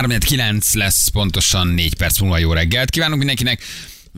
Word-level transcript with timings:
3-9 0.00 0.72
lesz 0.72 1.08
pontosan 1.08 1.66
4 1.66 1.94
perc 1.94 2.18
múlva 2.18 2.38
jó 2.38 2.52
reggelt. 2.52 2.90
Kívánunk 2.90 3.18
mindenkinek. 3.18 3.62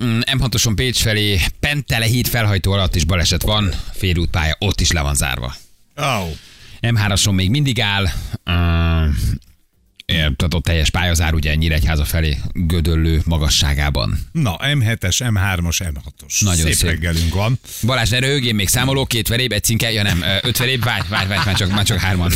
Mm, 0.01 0.19
M6-oson 0.33 0.73
Pécs 0.75 1.01
felé 1.01 1.41
Pentele 1.61 2.05
híd 2.05 2.27
felhajtó 2.27 2.73
alatt 2.73 2.95
is 2.95 3.05
baleset 3.05 3.43
van, 3.43 3.75
félútpálya 3.93 4.57
ott 4.59 4.81
is 4.81 4.91
le 4.91 5.01
van 5.01 5.15
zárva. 5.15 5.55
Oh. 5.97 6.29
M3-ason 6.81 7.35
még 7.35 7.51
mindig 7.51 7.81
áll, 7.81 8.05
uh, 8.45 9.15
tehát 10.07 10.55
ott 10.55 10.63
teljes 10.63 10.91
pályazár, 10.91 11.35
ugye 11.35 11.55
Nyíregyháza 11.55 12.05
felé 12.05 12.39
gödöllő 12.53 13.23
magasságában. 13.25 14.19
Na, 14.33 14.57
M7-es, 14.61 15.17
M3-as, 15.19 15.93
M6-os. 15.95 16.45
Nagyon 16.45 16.65
szép, 16.65 16.75
szép. 16.75 16.89
reggelünk 16.89 17.35
van. 17.35 17.59
Balázs, 17.83 18.11
ne 18.11 18.19
röhögjél, 18.19 18.53
még 18.53 18.69
számoló, 18.69 19.05
két 19.05 19.29
veréb, 19.29 19.53
egy 19.53 19.65
cinke, 19.65 19.93
ja 19.93 20.03
nem, 20.03 20.25
öt 20.43 20.57
veréb, 20.57 20.85
várj, 20.85 21.09
várj, 21.09 21.29
várj, 21.29 21.43
már 21.45 21.55
csak, 21.55 21.71
már 21.71 21.85
csak 21.85 21.99
hárman. 21.99 22.33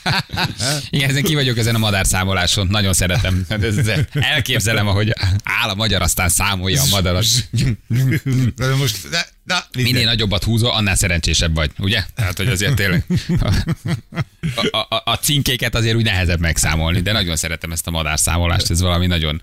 Igen, 0.90 1.10
ezen 1.10 1.22
ki 1.22 1.34
vagyok 1.34 1.58
ezen 1.58 1.74
a 1.74 1.78
madárszámoláson, 1.78 2.66
nagyon 2.66 2.92
szeretem. 2.92 3.46
Hát 3.48 3.64
elképzelem, 4.12 4.86
ahogy 4.88 5.12
áll 5.42 5.68
a 5.68 5.74
magyar, 5.74 6.02
aztán 6.02 6.28
számolja 6.28 6.82
a 6.82 6.86
madaras. 6.90 7.44
Most, 8.78 8.96
na, 9.44 9.54
na, 9.72 9.82
Minél 9.82 10.04
nagyobbat 10.04 10.44
húzol, 10.44 10.70
annál 10.70 10.94
szerencsésebb 10.96 11.54
vagy, 11.54 11.70
ugye? 11.78 12.04
Tehát, 12.14 12.36
hogy 12.36 12.48
azért 12.48 12.74
tényleg 12.74 13.04
a, 13.40 13.54
a, 14.78 14.94
a, 14.94 15.02
a 15.04 15.14
cinkéket 15.14 15.74
azért 15.74 15.96
úgy 15.96 16.04
nehezebb 16.04 16.40
megszámolni, 16.40 17.00
de 17.00 17.12
nagyon 17.12 17.36
szeretem 17.36 17.72
ezt 17.72 17.86
a 17.86 17.90
madárszámolást, 17.90 18.70
ez 18.70 18.80
valami 18.80 19.06
nagyon 19.06 19.42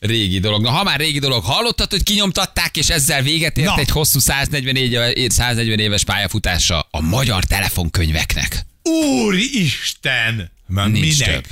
régi 0.00 0.38
dolog. 0.38 0.62
Na, 0.62 0.70
ha 0.70 0.82
már 0.82 0.98
régi 0.98 1.18
dolog, 1.18 1.44
hallottad, 1.44 1.90
hogy 1.90 2.02
kinyomtatták, 2.02 2.76
és 2.76 2.88
ezzel 2.88 3.22
véget 3.22 3.58
ért 3.58 3.66
Na. 3.68 3.78
egy 3.78 3.90
hosszú 3.90 4.18
140, 4.18 4.76
éve- 4.76 5.30
140 5.30 5.78
éves 5.78 6.04
pályafutása 6.04 6.88
a 6.90 7.00
magyar 7.00 7.44
telefonkönyveknek. 7.44 8.66
Úristen! 8.82 10.50
Már 10.66 10.90
Nincs 10.90 11.18
minek? 11.18 11.34
több. 11.34 11.46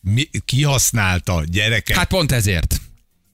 Mi, 0.00 0.28
ki 0.44 0.62
használta 0.62 1.44
gyerekek? 1.46 1.96
Hát 1.96 2.08
pont 2.08 2.32
ezért. 2.32 2.80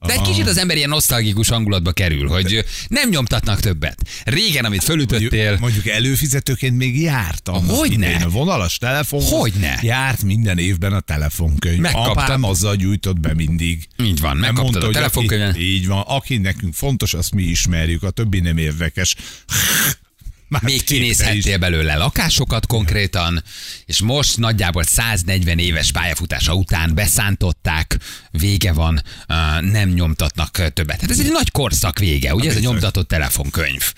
De 0.05 0.13
egy 0.13 0.21
kicsit 0.21 0.47
az 0.47 0.57
ember 0.57 0.77
ilyen 0.77 0.89
nosztalgikus 0.89 1.49
hangulatba 1.49 1.91
kerül, 1.91 2.27
hogy 2.27 2.65
nem 2.87 3.09
nyomtatnak 3.09 3.59
többet. 3.59 4.01
Régen, 4.23 4.65
amit 4.65 4.83
fölütöttél, 4.83 5.29
Mondjuk, 5.29 5.59
mondjuk 5.59 5.87
előfizetőként 5.87 6.77
még 6.77 7.01
járt 7.01 7.47
annak 7.47 7.75
Hogyne? 7.75 8.15
A 8.15 8.29
vonalas 8.29 8.77
telefon. 8.77 9.21
Hogyne? 9.23 9.79
Járt 9.81 10.23
minden 10.23 10.57
évben 10.57 10.93
a 10.93 10.99
telefonkönyv. 10.99 11.79
Megkaptad. 11.79 12.17
Apám 12.17 12.43
azzal 12.43 12.75
gyújtott 12.75 13.19
be 13.19 13.33
mindig. 13.33 13.87
Így 14.03 14.19
van, 14.19 14.37
megkaptad 14.37 14.71
mondta, 14.71 14.87
a 14.87 14.91
telefonkönyvet. 14.91 15.57
Így 15.57 15.87
van, 15.87 16.03
aki 16.07 16.37
nekünk 16.37 16.73
fontos, 16.73 17.13
azt 17.13 17.33
mi 17.33 17.43
ismerjük, 17.43 18.03
a 18.03 18.09
többi 18.09 18.39
nem 18.39 18.57
érdekes. 18.57 19.15
Már 20.49 20.61
Még 20.61 20.83
kinézhettél 20.83 21.57
belőle 21.57 21.95
lakásokat 21.95 22.65
konkrétan, 22.65 23.43
és 23.85 24.01
most 24.01 24.37
nagyjából 24.37 24.83
140 24.83 25.59
éves 25.59 25.91
pályafutása 25.91 26.53
után 26.53 26.95
beszántották, 26.95 27.97
vége 28.31 28.73
van, 28.73 29.03
nem 29.61 29.89
nyomtatnak 29.89 30.73
többet. 30.73 31.01
Hát 31.01 31.09
ez 31.09 31.19
egy 31.19 31.31
nagy 31.31 31.51
korszak 31.51 31.99
vége, 31.99 32.35
ugye 32.35 32.49
ez 32.49 32.55
a 32.55 32.59
nyomtatott 32.59 33.07
telefonkönyv. 33.07 33.93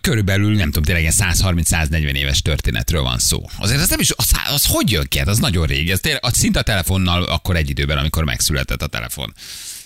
Körülbelül, 0.00 0.54
nem 0.54 0.66
tudom, 0.66 0.82
tényleg 0.82 1.02
ilyen 1.02 1.14
130-140 1.16 2.12
éves 2.12 2.42
történetről 2.42 3.02
van 3.02 3.18
szó. 3.18 3.50
Azért 3.58 3.80
az 3.80 3.88
nem 3.88 4.00
is, 4.00 4.10
az, 4.16 4.30
az 4.48 4.64
hogy 4.66 4.90
jön 4.90 5.06
ki? 5.08 5.18
Hát 5.18 5.28
az 5.28 5.38
nagyon 5.38 5.66
régi. 5.66 5.90
Ez 5.90 6.00
tényleg, 6.00 6.24
a 6.24 6.30
szinte 6.30 6.58
a 6.58 6.62
telefonnal 6.62 7.22
akkor 7.22 7.56
egy 7.56 7.70
időben, 7.70 7.98
amikor 7.98 8.24
megszületett 8.24 8.82
a 8.82 8.86
telefon. 8.86 9.34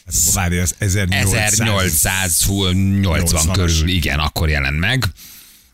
Hát, 0.07 0.33
Várj, 0.33 0.59
az 0.59 0.75
1800. 0.79 1.53
1880 1.53 3.01
80-as. 3.05 3.49
körül, 3.53 3.89
igen, 3.89 4.19
akkor 4.19 4.49
jelent 4.49 4.79
meg. 4.79 5.05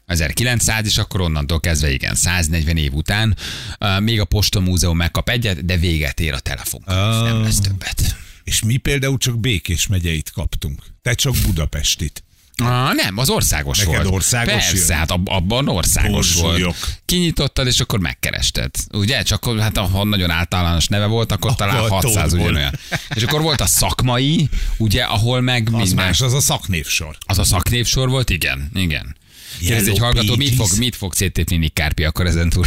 1900, 0.07 0.87
és 0.87 0.99
akkor 0.99 1.21
onnantól 1.21 1.61
kezdve, 1.61 1.91
igen, 1.93 2.15
140 2.15 2.77
év 2.77 2.93
után 2.95 3.37
uh, 3.81 4.01
még 4.01 4.21
a 4.21 4.25
Posta 4.25 4.61
Múzeum 4.61 4.97
megkap 4.97 5.29
egyet, 5.29 5.65
de 5.65 5.77
véget 5.77 6.21
ér 6.21 6.33
a 6.33 6.39
telefon. 6.39 6.83
Ah. 6.85 7.23
Nem 7.25 7.43
lesz 7.43 7.61
többet. 7.61 8.17
És 8.45 8.63
mi 8.63 8.77
például 8.77 9.19
csak 9.19 9.39
Békés 9.41 9.87
megyeit 9.87 10.31
kaptunk. 10.31 10.83
Te 11.03 11.15
csak 11.15 11.35
Budapestit. 11.47 12.25
Ah, 12.63 12.95
nem, 12.95 13.19
az 13.19 13.29
országos 13.29 13.79
Neked 13.79 13.95
volt. 13.95 14.15
országos 14.15 14.53
Persze, 14.53 14.77
jön? 14.89 14.97
hát 14.97 15.11
ab- 15.11 15.29
abban 15.29 15.69
országos 15.69 16.11
Borzsúlyok. 16.35 16.77
volt. 16.79 17.01
Kinyitottad, 17.05 17.67
és 17.67 17.81
akkor 17.81 17.99
megkerested. 18.01 18.71
Ugye? 18.93 19.23
Csak 19.23 19.61
hát 19.61 19.77
ha 19.79 20.05
nagyon 20.05 20.31
általános 20.31 20.87
neve 20.89 21.07
volt, 21.07 21.33
akkor 21.33 21.55
talán 21.55 21.77
Akkor 21.77 21.91
600 21.91 22.23
tódból. 22.31 22.41
ugyanolyan. 22.47 22.79
És 23.15 23.23
akkor 23.23 23.41
volt 23.43 23.61
a 23.61 23.67
szakmai, 23.67 24.49
ugye, 24.79 25.03
ahol 25.03 25.41
meg 25.41 25.67
Az 25.67 25.73
minden... 25.73 26.07
más, 26.07 26.21
az 26.21 26.33
a 26.35 26.41
szaknévsor. 26.41 27.17
Az 27.27 27.39
a 27.39 27.45
szaknévsor 27.45 28.09
volt? 28.09 28.31
Igen, 28.31 28.71
igen. 28.75 29.17
Kérdez 29.59 29.89
egy 29.89 29.99
hallgató, 29.99 30.37
mit 30.37 30.55
fog, 30.55 30.69
mit 30.79 30.97
fog 30.97 31.15
széttépni 31.15 31.57
Nick 31.57 31.75
Kárpi 31.75 32.05
akkor 32.05 32.27
ezen 32.27 32.49
túl? 32.49 32.65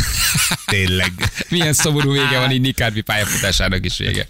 Tényleg. 0.66 1.12
Milyen 1.50 1.74
szomorú 1.74 2.12
vége 2.12 2.40
van 2.40 2.52
így 2.52 2.62
Nick 2.62 2.76
Kárpi 2.76 3.02
pályafutásának 3.02 3.86
is 3.86 3.98
vége. 3.98 4.26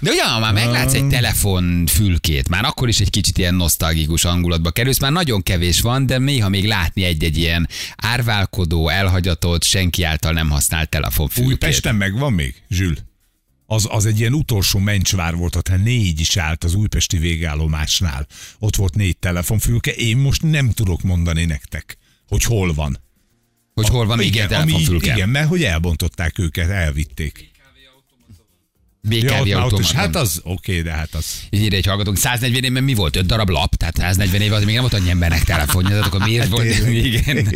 De 0.00 0.10
ugye, 0.10 0.24
ha 0.24 0.38
már 0.38 0.52
meglátsz 0.52 0.94
egy 0.94 1.06
telefonfülkét, 1.06 2.48
már 2.48 2.64
akkor 2.64 2.88
is 2.88 3.00
egy 3.00 3.10
kicsit 3.10 3.38
ilyen 3.38 3.54
nosztalgikus 3.54 4.22
hangulatba 4.22 4.70
kerülsz, 4.70 5.00
már 5.00 5.12
nagyon 5.12 5.42
kevés 5.42 5.80
van, 5.80 6.06
de 6.06 6.18
néha 6.18 6.48
még 6.48 6.66
látni 6.66 7.04
egy-egy 7.04 7.38
ilyen 7.38 7.68
árválkodó, 7.96 8.88
elhagyatott, 8.88 9.62
senki 9.64 10.02
által 10.02 10.32
nem 10.32 10.50
használt 10.50 10.88
telefonfülkét. 10.88 11.52
Újpesten 11.52 11.94
megvan 11.94 12.32
még, 12.32 12.54
Zsül? 12.70 12.94
Az, 13.72 13.86
az 13.90 14.06
egy 14.06 14.18
ilyen 14.18 14.32
utolsó 14.32 14.78
mencsvár 14.78 15.34
volt, 15.34 15.56
ott 15.56 15.68
hát 15.68 15.82
négy 15.82 16.20
is 16.20 16.36
állt 16.36 16.64
az 16.64 16.74
újpesti 16.74 17.18
végállomásnál. 17.18 18.26
Ott 18.58 18.76
volt 18.76 18.94
négy 18.94 19.18
telefonfülke, 19.18 19.92
én 19.92 20.16
most 20.16 20.42
nem 20.42 20.70
tudok 20.70 21.02
mondani 21.02 21.44
nektek, 21.44 21.96
hogy 22.28 22.44
hol 22.44 22.74
van. 22.74 22.98
Hogy 23.74 23.88
hol 23.88 24.06
van 24.06 24.20
ilyen 24.20 24.46
ami- 24.46 24.54
telefonfülke. 24.54 25.12
Igen, 25.12 25.28
mert 25.28 25.48
hogy 25.48 25.62
elbontották 25.64 26.38
őket, 26.38 26.68
elvitték. 26.68 27.50
BKV 29.08 29.46
Ja, 29.46 29.56
ott 29.56 29.62
automat. 29.62 29.84
is, 29.84 29.92
hát 29.92 30.16
az 30.16 30.40
oké, 30.44 30.82
de 30.82 30.92
hát 30.92 31.14
az... 31.14 31.26
Írja 31.50 31.76
egy 31.78 31.86
hallgatónk, 31.86 32.16
140 32.16 32.64
évben 32.64 32.82
mi 32.84 32.94
volt? 32.94 33.16
5 33.16 33.26
darab 33.26 33.48
lap? 33.48 33.74
Tehát 33.74 33.96
140 33.96 34.40
év 34.40 34.52
az 34.52 34.64
még 34.64 34.72
nem 34.72 34.82
volt 34.82 34.94
annyi 34.94 35.10
embernek 35.10 35.44
telefonja, 35.44 35.88
tehát 35.88 36.04
akkor 36.04 36.20
miért 36.22 36.48
volt? 36.48 36.72
Hát 36.72 36.82
tényleg. 36.82 37.04
Igen. 37.12 37.54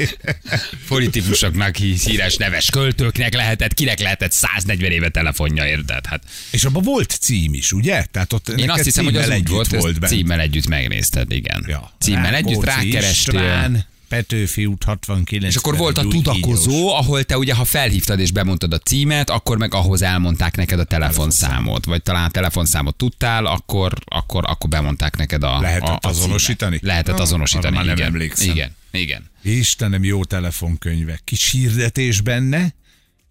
Politikusoknak, 0.89 1.77
híres 1.77 2.37
neves 2.37 2.71
költőknek 2.71 3.35
lehetett, 3.35 3.75
kinek 3.75 3.99
lehetett 4.01 4.33
140 4.33 4.91
éve 4.91 5.09
telefonja, 5.09 5.67
érted? 5.67 6.07
Hát 6.07 6.23
És 6.51 6.65
abban 6.65 6.83
volt 6.83 7.11
cím 7.11 7.55
is, 7.55 7.73
ugye? 7.73 8.05
Tehát 8.11 8.33
ott 8.33 8.49
én 8.49 8.71
azt 8.71 8.85
hiszem, 8.85 9.05
hogy 9.05 9.17
az 9.17 9.29
úgy 9.31 9.49
volt, 9.49 9.99
bent. 10.01 10.13
címmel 10.13 10.41
együtt 10.41 10.67
megnézted, 10.67 11.33
igen. 11.33 11.65
Ja. 11.69 11.93
Címmel 11.99 12.35
együtt 12.35 12.65
rákerestél. 12.65 13.87
Petőfi 14.09 14.67
út 14.67 14.85
69. 14.85 15.51
És 15.53 15.57
akkor 15.59 15.77
volt 15.77 15.99
a 15.99 16.09
tudakozó, 16.09 16.89
ahol 16.95 17.23
te 17.25 17.39
ugye, 17.39 17.55
ha 17.55 17.65
felhívtad 17.65 18.21
és 18.21 18.31
bemondtad 18.33 18.73
a 18.73 18.79
címet, 18.79 19.31
akkor 19.31 19.59
meg 19.59 19.75
ahhoz 19.75 20.03
elmondták 20.03 20.57
neked 20.57 20.79
a 20.79 20.85
telefonszámot. 20.85 21.85
Vagy 21.85 22.03
talán 22.03 22.25
a 22.25 22.31
telefonszámot 22.31 22.97
tudtál, 22.97 23.47
akkor, 23.47 23.93
akkor, 24.05 24.45
akkor 24.47 24.71
bemondták 24.71 25.17
neked 25.17 25.43
a 25.43 25.61
Lehetett 25.61 25.89
a, 26.05 26.07
a 26.07 26.09
azonosítani? 26.09 26.77
címet. 26.79 26.93
Lehetett 26.93 27.15
Ah, 27.15 27.21
azonosítani, 27.21 27.67
arra 27.67 27.75
már 27.77 27.85
nem 27.85 27.97
igen. 27.97 28.09
emlékszem. 28.09 28.51
Igen, 28.51 28.75
igen. 28.91 29.31
Istenem, 29.43 30.05
jó 30.05 30.25
telefonkönyvek. 30.25 31.21
Kis 31.25 31.51
hirdetés 31.51 32.21
benne. 32.21 32.75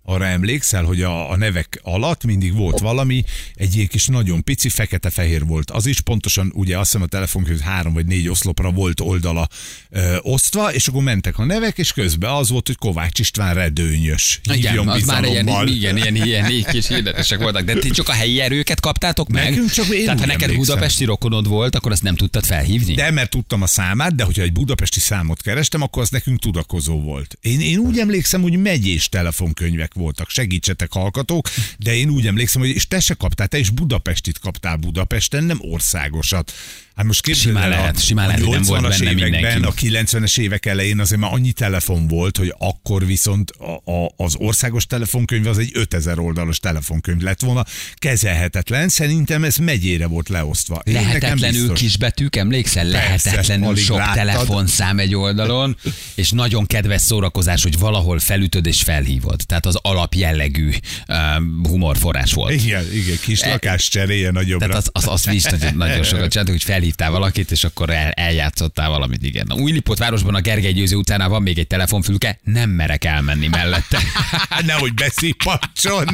Arra 0.07 0.25
emlékszel, 0.25 0.83
hogy 0.83 1.01
a, 1.01 1.31
a 1.31 1.37
nevek 1.37 1.79
alatt 1.83 2.23
mindig 2.23 2.55
volt 2.55 2.79
valami, 2.79 3.23
egy 3.55 3.75
ilyen 3.75 3.87
kis 3.87 4.05
nagyon 4.05 4.43
pici, 4.43 4.69
fekete-fehér 4.69 5.45
volt. 5.45 5.71
Az 5.71 5.85
is 5.85 6.01
pontosan, 6.01 6.51
ugye 6.55 6.77
azt 6.77 6.91
hiszem 6.91 7.01
a 7.01 7.09
telefonkönyv 7.09 7.59
három 7.59 7.93
vagy 7.93 8.05
négy 8.05 8.29
oszlopra 8.29 8.71
volt 8.71 8.99
oldala 8.99 9.47
ö, 9.89 10.15
osztva, 10.21 10.73
és 10.73 10.87
akkor 10.87 11.03
mentek 11.03 11.37
a 11.37 11.45
nevek, 11.45 11.77
és 11.77 11.91
közben 11.91 12.31
az 12.31 12.49
volt, 12.49 12.67
hogy 12.67 12.77
Kovács 12.77 13.19
István 13.19 13.53
redőnyös. 13.53 14.41
Igen, 14.53 14.87
az 14.87 15.03
már 15.03 15.23
ilyen, 15.23 15.47
igen, 15.67 15.97
ilyen, 15.97 16.15
ilyen, 16.15 16.49
ilyen 16.49 16.63
kis 16.63 16.87
hirdetések 16.87 17.39
voltak. 17.39 17.63
De 17.63 17.73
ti 17.73 17.89
csak 17.89 18.09
a 18.09 18.13
helyi 18.13 18.39
erőket 18.39 18.79
kaptátok 18.79 19.29
meg? 19.29 19.49
Nekünk 19.49 19.71
csak 19.71 19.87
én 19.87 20.03
Tehát 20.05 20.19
ha 20.19 20.25
neked 20.25 20.41
emlékszem. 20.41 20.75
budapesti 20.75 21.05
rokonod 21.05 21.47
volt, 21.47 21.75
akkor 21.75 21.91
azt 21.91 22.03
nem 22.03 22.15
tudtad 22.15 22.45
felhívni? 22.45 22.93
De 22.93 23.11
mert 23.11 23.29
tudtam 23.29 23.61
a 23.61 23.67
számát, 23.67 24.15
de 24.15 24.23
hogyha 24.23 24.41
egy 24.41 24.51
budapesti 24.51 24.99
számot 24.99 25.41
kerestem, 25.41 25.81
akkor 25.81 26.01
az 26.01 26.09
nekünk 26.09 26.39
tudakozó 26.39 27.01
volt. 27.01 27.37
Én, 27.41 27.61
én 27.61 27.77
úgy 27.77 27.99
emlékszem, 27.99 28.41
hogy 28.41 28.57
megyés 28.57 29.09
telefonkönyvek 29.09 29.93
voltak. 29.95 30.29
Segítsetek 30.29 30.91
hallgatók, 30.91 31.49
de 31.77 31.95
én 31.95 32.09
úgy 32.09 32.27
emlékszem, 32.27 32.61
hogy 32.61 32.69
és 32.69 32.87
te 32.87 32.99
se 32.99 33.13
kaptál, 33.13 33.47
te 33.47 33.57
is 33.57 33.69
Budapestit 33.69 34.39
kaptál 34.39 34.75
Budapesten, 34.75 35.43
nem 35.43 35.57
országosat. 35.61 36.53
Hát 36.95 37.05
most 37.05 37.21
képzeld 37.21 37.47
Simán 37.47 37.63
el, 37.63 37.69
lehet, 37.69 37.95
a, 37.95 37.99
simán 37.99 38.25
a 38.25 38.27
lehet, 38.27 38.43
volt 38.43 38.63
80-as 38.63 38.97
benne 38.99 39.11
években, 39.11 39.29
mindenki. 39.29 39.87
a 39.87 40.01
90-es 40.01 40.39
évek 40.39 40.65
elején 40.65 40.99
azért 40.99 41.21
már 41.21 41.33
annyi 41.33 41.51
telefon 41.51 42.07
volt, 42.07 42.37
hogy 42.37 42.55
akkor 42.57 43.05
viszont 43.05 43.51
a, 43.51 43.91
a, 43.91 44.13
az 44.17 44.35
országos 44.37 44.85
telefonkönyv 44.85 45.47
az 45.47 45.57
egy 45.57 45.71
5000 45.73 46.19
oldalas 46.19 46.59
telefonkönyv 46.59 47.21
lett 47.21 47.41
volna, 47.41 47.65
kezelhetetlen. 47.95 48.89
Szerintem 48.89 49.43
ez 49.43 49.55
megyére 49.55 50.07
volt 50.07 50.29
leosztva. 50.29 50.81
Én 50.83 50.93
Lehetetlenül 50.93 51.73
kisbetűk, 51.73 52.35
emlékszel? 52.35 52.91
Persze, 52.91 53.29
Lehetetlenül 53.29 53.75
sok 53.75 53.97
láttad. 53.97 54.15
telefonszám 54.15 54.99
egy 54.99 55.15
oldalon, 55.15 55.77
és 56.15 56.29
nagyon 56.29 56.65
kedves 56.65 57.01
szórakozás, 57.01 57.63
hogy 57.63 57.79
valahol 57.79 58.19
felütöd 58.19 58.65
és 58.65 58.81
felhívod. 58.81 59.41
Tehát 59.47 59.65
az 59.65 59.75
alapjellegű 59.85 60.69
um, 61.07 61.61
humorforrás 61.63 62.33
volt. 62.33 62.53
Igen, 62.53 62.93
igen, 62.93 63.17
kis 63.21 63.41
lakás 63.43 63.87
cseréje 63.87 64.31
nagyobbra. 64.31 64.67
Tehát 64.67 64.89
az, 64.93 65.03
az, 65.03 65.07
az 65.07 65.25
mi 65.25 65.35
is 65.35 65.43
nagyon, 65.43 65.75
nagyon 65.75 66.03
sokat 66.03 66.29
csináltuk, 66.29 66.55
hogy 66.55 66.63
felhívtál 66.63 67.11
valakit, 67.11 67.51
és 67.51 67.63
akkor 67.63 67.89
el, 67.89 68.11
eljátszottál 68.11 68.89
valamit, 68.89 69.23
igen. 69.23 69.47
A 69.47 69.55
Újlipott 69.55 69.97
városban 69.97 70.35
a 70.35 70.41
Gergely 70.41 70.71
Győző 70.71 70.95
utánál 70.95 71.29
van 71.29 71.41
még 71.41 71.57
egy 71.57 71.67
telefonfülke, 71.67 72.39
nem 72.43 72.69
merek 72.69 73.03
elmenni 73.03 73.47
mellette. 73.47 73.99
Nehogy 74.65 74.93
beszipacson. 74.93 76.07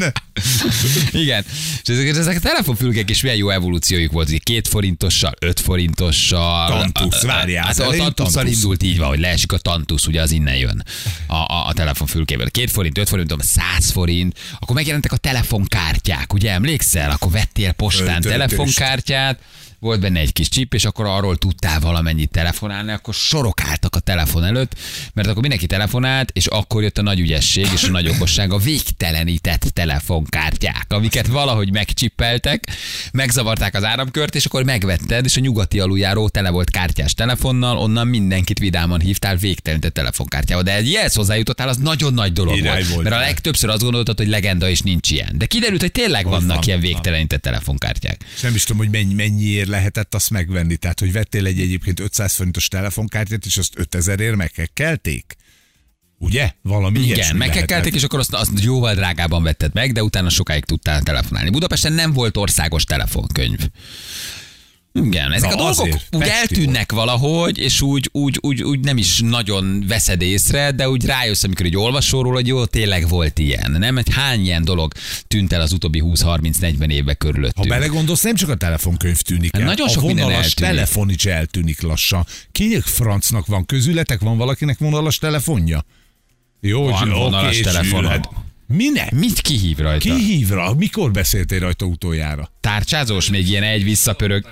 Igen. 1.11 1.45
És 1.83 1.89
ezek, 1.89 2.07
ezek 2.07 2.35
a 2.35 2.39
telefonfülkek 2.39 3.09
is 3.09 3.21
milyen 3.21 3.37
jó 3.37 3.49
evolúciójuk 3.49 4.11
volt, 4.11 4.29
hogy 4.29 4.43
két 4.43 4.67
forintossal, 4.67 5.31
öt 5.39 5.59
forintossal. 5.59 6.67
Tantusz, 6.69 7.21
várjál, 7.21 7.65
Hát 7.65 7.79
a 7.79 7.95
tantusszal 7.95 8.47
indult 8.47 8.83
így 8.83 8.97
van, 8.97 9.07
hogy 9.07 9.19
leesik 9.19 9.51
a 9.51 9.57
tantusz, 9.57 10.07
ugye 10.07 10.21
az 10.21 10.31
innen 10.31 10.55
jön 10.55 10.83
a, 11.27 11.35
a, 11.35 11.67
a 11.67 11.73
telefonfülkéből. 11.73 12.51
Két 12.51 12.71
forint, 12.71 12.97
öt 12.97 13.09
forint, 13.09 13.27
tudom, 13.27 13.45
száz 13.61 13.91
forint. 13.91 14.39
Akkor 14.59 14.75
megjelentek 14.75 15.11
a 15.11 15.17
telefonkártyák, 15.17 16.33
ugye 16.33 16.51
emlékszel? 16.51 17.11
Akkor 17.11 17.31
vettél 17.31 17.71
postán 17.71 18.21
Töltős. 18.21 18.31
telefonkártyát, 18.31 19.39
volt 19.81 19.99
benne 19.99 20.19
egy 20.19 20.33
kis 20.33 20.49
csip, 20.49 20.73
és 20.73 20.85
akkor 20.85 21.05
arról 21.05 21.37
tudtál 21.37 21.79
valamennyit 21.79 22.31
telefonálni, 22.31 22.91
akkor 22.91 23.13
sorok 23.13 23.61
álltak 23.61 23.95
a 23.95 23.99
telefon 23.99 24.43
előtt, 24.43 24.75
mert 25.13 25.27
akkor 25.27 25.41
mindenki 25.41 25.65
telefonált, 25.65 26.31
és 26.33 26.45
akkor 26.45 26.81
jött 26.81 26.97
a 26.97 27.01
nagy 27.01 27.19
ügyesség 27.19 27.67
és 27.73 27.83
a 27.83 27.89
nagy 27.89 28.07
okosság, 28.07 28.51
a 28.53 28.57
végtelenített 28.57 29.61
telefonkártyák, 29.61 30.85
amiket 30.87 31.27
valahogy 31.27 31.71
megcsippeltek, 31.71 32.63
megzavarták 33.11 33.75
az 33.75 33.83
áramkört, 33.83 34.35
és 34.35 34.45
akkor 34.45 34.63
megvetted, 34.63 35.25
és 35.25 35.37
a 35.37 35.39
nyugati 35.39 35.79
aluljáró 35.79 36.29
tele 36.29 36.49
volt 36.49 36.69
kártyás 36.69 37.13
telefonnal, 37.13 37.77
onnan 37.77 38.07
mindenkit 38.07 38.59
vidáman 38.59 38.99
hívtál 38.99 39.35
végtelenített 39.35 39.93
telefonkártyával. 39.93 40.63
De 40.63 40.75
egy 40.75 40.87
ilyenhez 40.87 41.13
hozzájutottál, 41.13 41.67
az 41.67 41.77
nagyon 41.77 42.13
nagy 42.13 42.33
dolog 42.33 42.61
volt, 42.61 42.87
volt. 42.87 43.03
mert 43.03 43.15
a 43.15 43.19
legtöbbször 43.19 43.69
azt 43.69 43.81
gondoltad, 43.81 44.17
hogy 44.17 44.27
legenda 44.27 44.69
és 44.69 44.81
nincs 44.81 45.11
ilyen. 45.11 45.37
De 45.37 45.45
kiderült, 45.45 45.81
hogy 45.81 45.91
tényleg 45.91 46.25
vannak 46.25 46.55
van, 46.55 46.63
ilyen 46.65 46.79
végtelenített 46.79 47.41
telefonkártyák. 47.41 48.25
És 48.35 48.41
nem 48.41 48.55
is 48.55 48.63
tudom, 48.63 48.77
hogy 48.77 48.89
mennyi, 48.89 49.13
mennyiért 49.13 49.69
lehetett 49.71 50.15
azt 50.15 50.29
megvenni. 50.29 50.75
Tehát, 50.75 50.99
hogy 50.99 51.11
vettél 51.11 51.45
egy 51.45 51.59
egyébként 51.59 51.99
500 51.99 52.33
forintos 52.33 52.67
telefonkártyát, 52.67 53.45
és 53.45 53.57
azt 53.57 53.73
5000 53.77 54.19
ért 54.19 54.35
megkekkelték? 54.35 55.35
Ugye? 56.17 56.51
Valami 56.61 56.99
Igen, 56.99 57.35
megkekkelték, 57.35 57.95
és 57.95 58.03
akkor 58.03 58.19
azt, 58.19 58.33
azt 58.33 58.63
jóval 58.63 58.95
drágában 58.95 59.43
vetted 59.43 59.73
meg, 59.73 59.91
de 59.93 60.03
utána 60.03 60.29
sokáig 60.29 60.65
tudtál 60.65 61.01
telefonálni. 61.01 61.49
Budapesten 61.49 61.93
nem 61.93 62.13
volt 62.13 62.37
országos 62.37 62.83
telefonkönyv. 62.83 63.59
Igen, 64.93 65.31
ezek 65.31 65.49
Na, 65.49 65.55
a 65.55 65.57
dolgok 65.57 65.79
azért, 65.79 66.07
úgy 66.11 66.21
eltűnnek 66.21 66.91
valahogy, 66.91 67.57
és 67.57 67.81
úgy, 67.81 68.09
úgy, 68.11 68.37
úgy, 68.41 68.63
úgy 68.63 68.79
nem 68.79 68.97
is 68.97 69.19
nagyon 69.19 69.83
veszed 69.87 70.21
észre, 70.21 70.71
de 70.71 70.89
úgy 70.89 71.05
rájössz, 71.05 71.43
amikor 71.43 71.65
egy 71.65 71.77
olvasol 71.77 72.23
róla, 72.23 72.35
hogy 72.35 72.47
jó, 72.47 72.65
tényleg 72.65 73.07
volt 73.07 73.39
ilyen. 73.39 73.71
Nem? 73.79 73.97
Egy 73.97 74.13
hány 74.13 74.43
ilyen 74.43 74.63
dolog 74.63 74.91
tűnt 75.27 75.53
el 75.53 75.61
az 75.61 75.71
utóbbi 75.71 76.01
20-30-40 76.05 76.89
évbe 76.91 77.11
Ha 77.11 77.17
körülöttünk. 77.17 77.67
belegondolsz, 77.67 78.21
nem 78.21 78.35
csak 78.35 78.49
a 78.49 78.55
telefonkönyv 78.55 79.17
tűnik 79.21 79.55
el. 79.57 79.63
Nagyon 79.63 79.87
sok 79.89 80.03
a 80.03 80.07
vonalas 80.07 80.33
eltűnik. 80.33 80.55
telefon 80.55 81.09
is 81.09 81.25
eltűnik 81.25 81.81
lassan. 81.81 82.25
Kinek 82.51 82.83
francnak 82.83 83.45
van 83.45 83.65
közületek? 83.65 84.19
Van 84.19 84.37
valakinek 84.37 84.77
vonalas 84.77 85.17
telefonja? 85.17 85.85
Jó, 86.61 86.83
Van 86.83 87.01
oké, 87.09 87.19
vonalas 87.19 87.57
és 87.57 87.63
telefonod. 87.65 88.03
ülhet. 88.03 88.29
Minek? 88.67 89.11
Mit 89.11 89.41
kihív 89.41 89.77
rajta? 89.77 90.15
Ki 90.15 90.23
hív 90.23 90.49
rá? 90.49 90.69
Mikor 90.77 91.11
beszéltél 91.11 91.59
rajta 91.59 91.85
utoljára? 91.85 92.51
Tárcsázós, 92.59 93.29
még 93.29 93.47
ilyen 93.47 93.63
egy 93.63 93.83
visszapörög. 93.83 94.45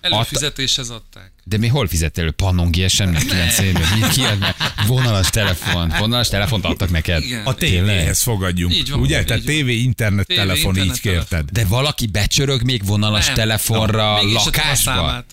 Előfizetéshez 0.00 0.90
adták. 0.90 1.32
De 1.44 1.58
mi 1.58 1.66
hol 1.66 1.88
fizettél 1.88 2.22
elő? 2.24 2.32
Pannon 2.32 2.70
GSM 2.70 3.14
9 3.14 3.58
évben? 3.58 3.82
Mit 3.98 4.08
kiad 4.08 4.38
meg? 4.38 4.54
Vonalas 4.86 5.30
telefon. 5.30 5.92
Vonalas 5.98 6.28
telefont 6.28 6.64
adtak 6.64 6.90
neked? 6.90 7.22
Igen. 7.22 7.44
A 7.46 7.54
tévéhez 7.54 8.22
fogadjunk. 8.22 8.74
Így 8.74 8.90
van, 8.90 9.00
Ugye? 9.00 9.20
így 9.20 9.26
Tehát 9.26 9.44
tévé, 9.44 9.74
internet, 9.74 10.26
Tévé, 10.26 10.40
telefon, 10.40 10.76
így 10.76 10.84
internet, 10.84 11.02
telefon. 11.02 11.26
kérted. 11.28 11.50
De 11.50 11.64
valaki 11.68 12.06
becsörög 12.06 12.62
még 12.62 12.84
vonalas 12.86 13.26
Nem. 13.26 13.34
telefonra 13.34 14.14
a 14.14 14.22
lakásba? 14.22 14.74
számát. 14.74 15.24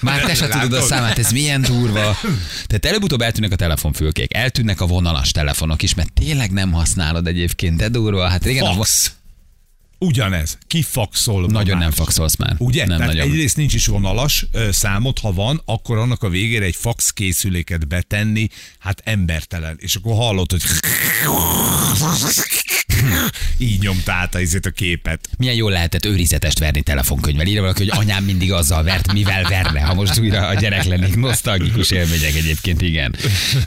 Már 0.00 0.20
te 0.22 0.34
se 0.34 0.48
tudod 0.48 0.72
a 0.72 0.82
számát, 0.82 1.18
ez 1.18 1.30
milyen 1.32 1.62
durva. 1.62 2.16
Tehát 2.66 2.84
előbb-utóbb 2.84 3.20
eltűnnek 3.20 3.52
a 3.52 3.56
telefonfülkék, 3.56 4.34
eltűnnek 4.34 4.80
a 4.80 4.86
vonalas 4.86 5.30
telefonok 5.30 5.82
is, 5.82 5.94
mert 5.94 6.12
tényleg 6.12 6.50
nem 6.50 6.72
használod 6.72 7.26
egyébként, 7.26 7.76
de 7.76 7.88
durva. 7.88 8.28
Hát 8.28 8.44
régen 8.44 8.64
a 8.64 8.66
vo- 8.66 8.76
Fax. 8.76 9.12
Ugyanez. 10.04 10.58
Ki 10.66 10.82
faxol 10.82 11.40
ma 11.40 11.46
nagyon 11.46 11.78
nem 11.78 11.90
faxolsz 11.90 12.36
már. 12.36 12.54
Ugye? 12.58 12.86
Nem 12.86 12.96
Tehát 12.98 13.12
nagyon. 13.12 13.30
egyrészt 13.30 13.56
nincs 13.56 13.74
is 13.74 13.86
vonalas 13.86 14.46
számot, 14.70 15.18
ha 15.18 15.32
van, 15.32 15.62
akkor 15.64 15.98
annak 15.98 16.22
a 16.22 16.28
végére 16.28 16.64
egy 16.64 16.76
fax 16.76 17.10
készüléket 17.10 17.88
betenni, 17.88 18.48
hát 18.78 19.00
embertelen. 19.04 19.76
És 19.80 19.94
akkor 19.94 20.14
hallod, 20.14 20.50
hogy 20.50 20.62
így 23.58 23.80
nyomta 23.80 24.12
át 24.12 24.34
a, 24.34 24.70
képet. 24.74 25.28
Milyen 25.38 25.54
jól 25.54 25.70
lehetett 25.70 26.04
őrizetest 26.04 26.58
verni 26.58 26.82
telefonkönyvvel. 26.82 27.46
Írja 27.46 27.60
valaki, 27.60 27.88
hogy 27.88 27.98
anyám 28.04 28.24
mindig 28.24 28.52
azzal 28.52 28.82
vert, 28.82 29.12
mivel 29.12 29.42
verne, 29.42 29.80
ha 29.80 29.94
most 29.94 30.18
újra 30.18 30.46
a 30.46 30.54
gyerek 30.54 30.84
lennék. 30.84 31.16
Nosztalgikus 31.16 31.90
élmények 31.90 32.34
egyébként, 32.34 32.82
igen. 32.82 33.14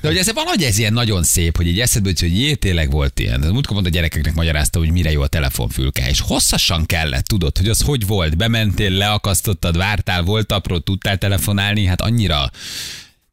De 0.02 0.08
hogy 0.08 0.18
ez 0.18 0.34
valahogy 0.34 0.64
ez 0.64 0.78
ilyen 0.78 0.94
nagyon 0.94 1.24
szép, 1.24 1.56
hogy 1.56 1.68
így 1.68 1.80
eszedbe 1.80 2.12
hogy 2.20 2.40
jé, 2.40 2.54
tényleg 2.54 2.92
volt 2.92 3.20
ilyen. 3.20 3.40
Múltkor 3.40 3.76
pont 3.76 3.88
a 3.88 3.90
gyerekeknek 3.90 4.34
magyarázta, 4.34 4.80
hogy 4.80 4.92
mire 4.92 5.12
jó 5.12 5.22
a 5.22 5.28
telefonfülke. 5.28 6.10
És 6.10 6.20
hosszasan 6.28 6.86
kellett, 6.86 7.26
tudod, 7.26 7.58
hogy 7.58 7.70
az 7.70 7.82
hogy 7.82 8.08
volt. 8.08 8.38
Bementél, 8.38 8.92
leakasztottad, 8.92 9.78
vártál, 9.78 10.22
volt 10.22 10.52
apró, 10.52 10.78
tudtál 10.78 11.18
telefonálni, 11.18 11.86
hát 11.86 12.02
annyira 12.02 12.50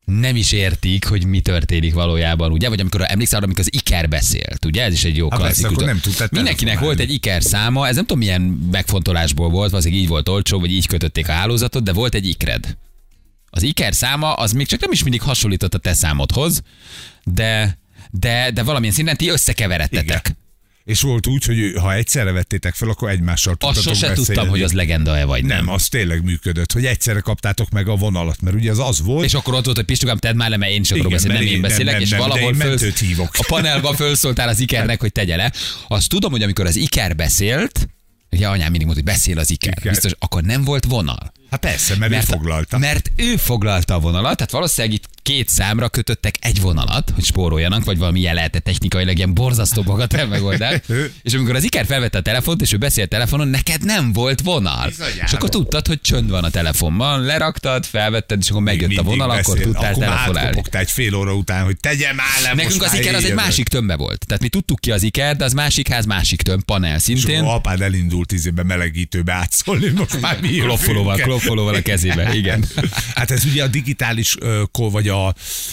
nem 0.04 0.36
is 0.36 0.52
értik, 0.52 1.06
hogy 1.06 1.26
mi 1.26 1.40
történik 1.40 1.94
valójában, 1.94 2.52
ugye? 2.52 2.68
Vagy 2.68 2.80
amikor 2.80 3.04
emlékszel 3.08 3.36
arra, 3.36 3.46
amikor 3.46 3.64
az 3.64 3.74
Iker 3.80 4.08
beszélt, 4.08 4.64
ugye? 4.64 4.82
Ez 4.82 4.92
is 4.92 5.04
egy 5.04 5.16
jó 5.16 5.30
Hát 5.30 5.40
persze, 5.40 5.60
klasszikus. 5.60 5.84
akkor 5.84 6.00
nem 6.02 6.28
Mindenkinek 6.30 6.78
volt 6.78 7.00
egy 7.00 7.12
Iker 7.12 7.42
száma, 7.42 7.88
ez 7.88 7.94
nem 7.94 8.04
tudom 8.04 8.18
milyen 8.22 8.40
megfontolásból 8.70 9.48
volt, 9.50 9.70
valószínűleg 9.70 10.02
így 10.02 10.08
volt 10.08 10.28
olcsó, 10.28 10.60
vagy 10.60 10.72
így 10.72 10.86
kötötték 10.86 11.28
a 11.28 11.32
hálózatot, 11.32 11.82
de 11.82 11.92
volt 11.92 12.14
egy 12.14 12.28
Ikred. 12.28 12.76
Az 13.50 13.62
Iker 13.62 13.94
száma, 13.94 14.32
az 14.32 14.52
még 14.52 14.66
csak 14.66 14.80
nem 14.80 14.92
is 14.92 15.02
mindig 15.02 15.22
hasonlított 15.22 15.74
a 15.74 15.78
te 15.78 15.92
számodhoz, 15.92 16.62
de, 17.24 17.78
de, 18.10 18.50
de 18.50 18.62
valamilyen 18.62 18.94
szinten 18.94 19.16
ti 19.16 19.28
összekeveredtetek. 19.28 20.26
Igen. 20.26 20.42
És 20.84 21.00
volt 21.00 21.26
úgy, 21.26 21.44
hogy 21.44 21.72
ha 21.80 21.94
egyszerre 21.94 22.32
vettétek 22.32 22.74
fel, 22.74 22.88
akkor 22.88 23.10
egymással 23.10 23.52
Azt 23.52 23.60
tudtatok 23.60 23.82
sose 23.94 24.06
beszélni. 24.08 24.26
tudtam, 24.26 24.48
hogy 24.48 24.62
az 24.62 24.72
legenda-e 24.72 25.24
vagy 25.24 25.44
nem. 25.44 25.56
Nem, 25.64 25.68
az 25.74 25.88
tényleg 25.88 26.24
működött, 26.24 26.72
hogy 26.72 26.86
egyszerre 26.86 27.20
kaptátok 27.20 27.70
meg 27.70 27.88
a 27.88 27.94
vonalat, 27.96 28.40
mert 28.40 28.56
ugye 28.56 28.70
az 28.70 28.78
az 28.78 29.00
volt, 29.02 29.24
És 29.24 29.34
akkor 29.34 29.54
ott 29.54 29.64
volt, 29.64 29.76
hogy 29.76 29.86
Pistukám, 29.86 30.16
tedd 30.18 30.36
már 30.36 30.50
le, 30.50 30.56
mert 30.56 30.72
én 30.72 30.80
is 30.80 30.90
akarok 30.90 31.10
beszélni, 31.12 31.34
nem 31.38 31.46
én 31.46 31.52
én- 31.54 31.60
beszélek, 31.60 31.92
nem, 31.92 32.02
és 32.02 32.08
nem, 32.08 32.18
nem, 32.18 32.28
de 32.28 32.34
valahol 32.34 32.54
föl, 32.78 32.90
hívok. 33.08 33.28
a 33.38 33.44
panelban 33.48 33.94
felszóltál 33.96 34.48
az 34.48 34.60
Ikernek, 34.60 35.00
hogy 35.00 35.12
tegye 35.12 35.36
le. 35.36 35.52
Azt 35.88 36.08
tudom, 36.08 36.30
hogy 36.30 36.42
amikor 36.42 36.66
az 36.66 36.76
Iker 36.76 37.16
beszélt, 37.16 37.88
ugye 38.30 38.46
anyám 38.48 38.70
mindig 38.70 38.86
mondta, 38.86 39.02
hogy 39.04 39.12
beszél 39.14 39.38
az 39.38 39.50
Iker, 39.50 39.74
Iker. 39.78 39.92
biztos, 39.92 40.12
akkor 40.18 40.42
nem 40.42 40.64
volt 40.64 40.84
vonal. 40.84 41.32
hát 41.50 41.60
persze, 41.60 41.96
mert, 41.96 42.10
mert 42.10 42.28
ő 42.28 42.32
foglalta. 42.32 42.78
Mert 42.78 43.10
ő 43.16 43.36
foglalta 43.36 43.94
a 43.94 43.98
vonalat, 44.00 44.36
tehát 44.36 44.52
valószínűleg 44.52 44.96
itt 44.96 45.08
két 45.24 45.48
számra 45.48 45.88
kötöttek 45.88 46.34
egy 46.40 46.60
vonalat, 46.60 47.10
hogy 47.14 47.24
spóroljanak, 47.24 47.84
vagy 47.84 47.98
valami 47.98 48.18
ilyen 48.18 48.34
lehetett 48.34 48.64
technikailag 48.64 49.16
ilyen 49.16 49.34
borzasztó 49.34 49.82
bagatell 49.82 50.26
megoldás. 50.26 50.80
és 51.22 51.34
amikor 51.34 51.54
az 51.54 51.64
Iker 51.64 51.86
felvette 51.86 52.18
a 52.18 52.20
telefont, 52.20 52.60
és 52.60 52.72
ő 52.72 52.76
beszélt 52.76 53.08
telefonon, 53.08 53.48
neked 53.48 53.84
nem 53.84 54.12
volt 54.12 54.40
vonal. 54.40 54.86
Bizonyára. 54.88 55.22
És 55.24 55.32
akkor 55.32 55.48
tudtad, 55.48 55.86
hogy 55.86 56.00
csönd 56.00 56.30
van 56.30 56.44
a 56.44 56.50
telefonban, 56.50 57.22
leraktad, 57.22 57.84
felvetted, 57.84 58.38
és 58.40 58.50
akkor 58.50 58.62
megjött 58.62 58.96
a 58.96 59.02
vonal, 59.02 59.30
akkor 59.30 59.54
beszél. 59.54 59.62
tudtál 59.62 59.92
akkor 59.92 60.04
telefonálni. 60.04 60.62
egy 60.70 60.90
fél 60.90 61.14
óra 61.14 61.34
után, 61.34 61.64
hogy 61.64 61.76
tegye 61.76 62.12
már 62.12 62.26
le 62.42 62.54
Nekünk 62.54 62.82
az 62.82 62.94
Iker 62.94 63.14
az 63.14 63.24
egy 63.24 63.34
másik 63.34 63.68
tömbbe 63.68 63.96
volt. 63.96 64.26
Tehát 64.26 64.42
mi 64.42 64.48
tudtuk 64.48 64.80
ki 64.80 64.90
az 64.90 65.02
Iker, 65.02 65.36
de 65.36 65.44
az 65.44 65.52
másik 65.52 65.88
ház 65.88 66.04
másik 66.04 66.42
tömb 66.42 66.62
panel 66.62 66.96
És 66.96 67.02
szintén. 67.02 67.40
akkor 67.40 67.54
apád 67.54 67.80
elindult 67.80 68.32
izébe 68.32 68.62
melegítőbe 68.62 69.32
átszólni, 69.32 69.88
most 69.88 70.20
már 70.20 70.40
mi 70.40 70.48
Kloffolóval, 70.48 71.16
kloffolóval 71.16 71.74
a 71.74 71.82
kezébe, 71.82 72.34
igen. 72.34 72.64
Hát 73.14 73.30
ez 73.30 73.44
ugye 73.44 73.62
a 73.62 73.66
digitális, 73.66 74.36
ö, 74.40 74.62
ko- 74.72 74.92
vagy 74.92 75.08
a 75.08 75.13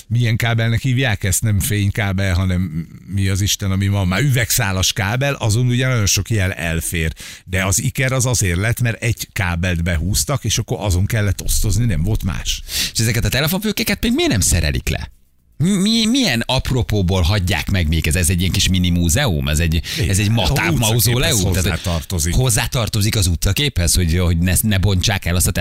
milyen 0.08 0.36
kábelnek 0.36 0.82
hívják 0.82 1.24
ezt, 1.24 1.42
nem 1.42 1.60
fénykábel, 1.60 2.34
hanem 2.34 2.88
mi 3.06 3.28
az 3.28 3.42
Isten, 3.42 3.72
ami 3.72 3.88
van 3.88 4.08
már, 4.08 4.22
üvegszálas 4.22 4.94
kábel, 4.94 5.34
azon 5.34 5.68
ugye 5.68 5.88
nagyon 5.88 6.06
sok 6.06 6.30
jel 6.30 6.52
elfér. 6.52 7.14
De 7.46 7.66
az 7.66 7.82
Iker 7.82 8.12
az 8.12 8.26
azért 8.26 8.58
lett, 8.58 8.82
mert 8.82 9.02
egy 9.02 9.28
kábelt 9.32 9.84
behúztak, 9.84 10.44
és 10.44 10.58
akkor 10.58 10.78
azon 10.80 11.06
kellett 11.06 11.42
osztozni, 11.42 11.86
nem 11.86 12.04
volt 12.04 12.24
más. 12.24 12.62
És 12.94 13.00
ezeket 13.00 13.26
a 13.26 13.30
telefonfülkéket 13.30 14.02
még 14.02 14.14
miért 14.14 14.32
nem 14.32 14.40
szerelik 14.40 14.90
le? 14.90 15.12
Mi, 15.62 16.06
milyen 16.06 16.44
apropóból 16.46 17.22
hagyják 17.22 17.70
meg 17.70 17.88
még 17.88 18.08
ez? 18.08 18.16
Ez 18.16 18.30
egy 18.30 18.40
ilyen 18.40 18.52
kis 18.52 18.68
mini 18.70 18.90
múzeum? 18.90 19.48
Ez 19.48 19.60
egy, 19.60 19.82
ez 20.08 20.20
egy 20.20 20.28
A 20.28 20.32
matá, 20.32 20.50
utcaképhez 20.52 20.80
mauzóleum? 20.90 21.44
hozzátartozik. 21.44 22.34
hozzátartozik 22.36 23.16
az 23.16 23.28
utcaképhez, 23.28 23.96
hogy, 23.96 24.18
hogy 24.18 24.38
ne, 24.38 24.54
ne 24.62 24.78
bontsák 24.78 25.26
el 25.26 25.36
azt 25.36 25.48
a 25.48 25.52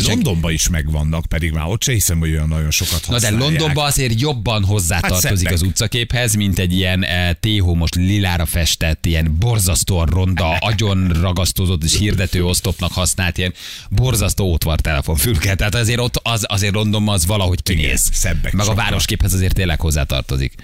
senki- 0.00 0.08
Londonban 0.08 0.52
is 0.52 0.68
megvannak, 0.68 1.26
pedig 1.26 1.52
már 1.52 1.66
ott 1.66 1.82
se 1.82 1.92
hiszem, 1.92 2.18
hogy 2.18 2.30
olyan 2.30 2.48
nagyon 2.48 2.70
sokat 2.70 3.00
Na 3.00 3.06
de 3.06 3.12
használják. 3.12 3.40
Londonban 3.40 3.86
azért 3.86 4.20
jobban 4.20 4.64
hozzátartozik 4.64 5.46
Hát 5.46 5.54
az 5.54 5.62
utcaképhez, 5.62 6.34
mint 6.34 6.58
egy 6.58 6.72
ilyen 6.72 7.04
eh, 7.04 7.30
téhó 7.40 7.74
most 7.74 7.94
lilára 7.94 8.46
festett, 8.46 9.06
ilyen 9.06 9.36
borzasztóan 9.38 10.06
ronda, 10.06 10.56
agyon 10.70 11.08
ragasztózott 11.20 11.84
és 11.84 11.96
hirdető 11.96 12.44
osztopnak 12.44 12.92
használt 12.92 13.38
ilyen 13.38 13.54
borzasztó 13.90 14.44
ótvar 14.44 14.80
telefonfülke. 14.80 15.54
Tehát 15.54 15.74
azért 15.74 16.00
ott 16.00 16.20
az, 16.22 16.44
azért 16.48 16.74
Londonban 16.74 17.14
az 17.14 17.26
valahogy 17.26 17.62
kinéz. 17.62 17.82
Igen, 17.82 17.96
szebbek 18.12 18.52
Meg 18.52 18.60
a 18.60 18.64
sokkal. 18.64 18.84
Városképhez 19.30 19.34
azért 19.34 19.54
tényleg 19.54 19.80
hozzátartozik. 19.80 20.54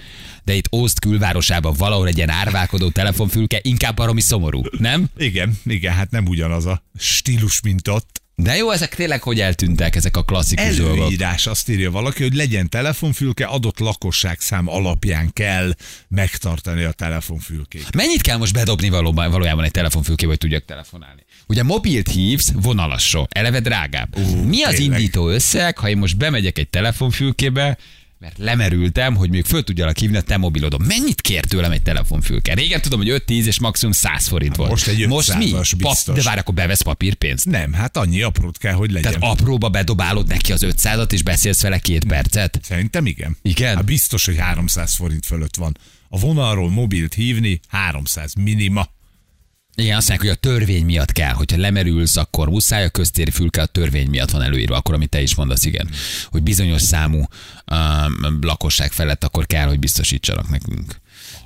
de 0.43 0.53
itt 0.53 0.73
Ószt 0.75 0.99
külvárosában 0.99 1.73
valahol 1.73 2.07
egy 2.07 2.17
ilyen 2.17 2.29
árválkodó 2.29 2.89
telefonfülke 2.89 3.59
inkább 3.61 3.95
baromi 3.95 4.21
szomorú, 4.21 4.61
nem? 4.79 5.05
Igen, 5.17 5.57
igen, 5.65 5.93
hát 5.93 6.11
nem 6.11 6.27
ugyanaz 6.27 6.65
a 6.65 6.83
stílus, 6.97 7.61
mint 7.61 7.87
ott. 7.87 8.21
De 8.39 8.55
jó, 8.55 8.71
ezek 8.71 8.95
tényleg 8.95 9.21
hogy 9.21 9.39
eltűntek, 9.39 9.95
ezek 9.95 10.17
a 10.17 10.23
klasszikus 10.23 10.75
dolgok. 10.75 10.97
Előírás, 10.97 11.47
azt 11.47 11.69
írja 11.69 11.91
valaki, 11.91 12.23
hogy 12.23 12.33
legyen 12.33 12.69
telefonfülke, 12.69 13.45
adott 13.45 13.79
lakosságszám 13.79 14.67
alapján 14.69 15.33
kell 15.33 15.73
megtartani 16.07 16.83
a 16.83 16.91
telefonfülkét. 16.91 17.95
Mennyit 17.95 18.21
kell 18.21 18.37
most 18.37 18.53
bedobni 18.53 18.89
valóban, 18.89 19.31
valójában 19.31 19.63
egy 19.63 19.71
telefonfülkébe, 19.71 20.29
hogy 20.29 20.37
tudjak 20.39 20.65
telefonálni? 20.65 21.25
Ugye 21.47 21.63
mobilt 21.63 22.11
hívsz, 22.11 22.51
vonalasról, 22.53 23.27
eleve 23.29 23.59
drágább. 23.59 24.17
Ú, 24.17 24.43
Mi 24.43 24.63
az 24.63 24.73
tényleg. 24.75 24.99
indító 24.99 25.29
összeg, 25.29 25.77
ha 25.77 25.89
én 25.89 25.97
most 25.97 26.17
bemegyek 26.17 26.57
egy 26.57 26.69
telefonfülkébe, 26.69 27.77
mert 28.19 28.37
lemerültem, 28.37 29.15
hogy 29.15 29.29
még 29.29 29.45
föl 29.45 29.63
tudjalak 29.63 29.97
hívni 29.97 30.17
a 30.17 30.21
te 30.21 30.37
mobilodon. 30.37 30.81
Mennyit 30.81 31.21
kér 31.21 31.45
tőlem 31.45 31.71
egy 31.71 31.81
telefonfülke? 31.81 32.53
Régen 32.53 32.81
tudom, 32.81 32.99
hogy 32.99 33.23
5-10 33.27 33.45
és 33.45 33.59
maximum 33.59 33.93
100 33.93 34.27
forint 34.27 34.55
volt. 34.55 34.69
most 34.69 34.87
egy 34.87 35.07
most 35.07 35.37
mi? 35.37 35.51
500-as 35.53 35.73
biztos. 35.77 36.15
de 36.15 36.23
várj, 36.23 36.39
akkor 36.39 36.53
bevesz 36.53 36.81
papírpénzt. 36.81 37.45
Nem, 37.45 37.73
hát 37.73 37.97
annyi 37.97 38.21
aprót 38.21 38.57
kell, 38.57 38.73
hogy 38.73 38.91
legyen. 38.91 39.19
Tehát 39.19 39.37
apróba 39.37 39.69
bedobálod 39.69 40.27
neki 40.27 40.51
az 40.51 40.65
500-at, 40.67 41.11
és 41.11 41.23
beszélsz 41.23 41.61
vele 41.61 41.79
két 41.79 42.05
percet. 42.05 42.59
Szerintem 42.63 43.05
igen. 43.05 43.37
Igen? 43.41 43.75
Hát 43.75 43.85
biztos, 43.85 44.25
hogy 44.25 44.37
300 44.37 44.95
forint 44.95 45.25
fölött 45.25 45.55
van. 45.55 45.77
A 46.09 46.19
vonalról 46.19 46.69
mobilt 46.69 47.13
hívni 47.13 47.59
300 47.67 48.33
minima. 48.33 48.95
Igen, 49.81 49.97
azt 49.97 50.09
mondják, 50.09 50.29
hogy 50.29 50.37
a 50.37 50.49
törvény 50.49 50.85
miatt 50.85 51.11
kell, 51.11 51.33
hogyha 51.33 51.57
lemerülsz, 51.57 52.15
akkor 52.15 52.49
muszáj, 52.49 52.83
a 52.83 52.89
köztéri 52.89 53.31
fülke 53.31 53.61
a 53.61 53.65
törvény 53.65 54.09
miatt 54.09 54.31
van 54.31 54.41
előírva, 54.41 54.75
akkor 54.75 54.95
amit 54.95 55.09
te 55.09 55.21
is 55.21 55.35
mondasz, 55.35 55.65
igen, 55.65 55.89
hogy 56.25 56.43
bizonyos 56.43 56.81
számú 56.81 57.17
um, 57.71 58.39
lakosság 58.41 58.91
felett 58.91 59.23
akkor 59.23 59.45
kell, 59.45 59.67
hogy 59.67 59.79
biztosítsanak 59.79 60.49
nekünk. 60.49 60.95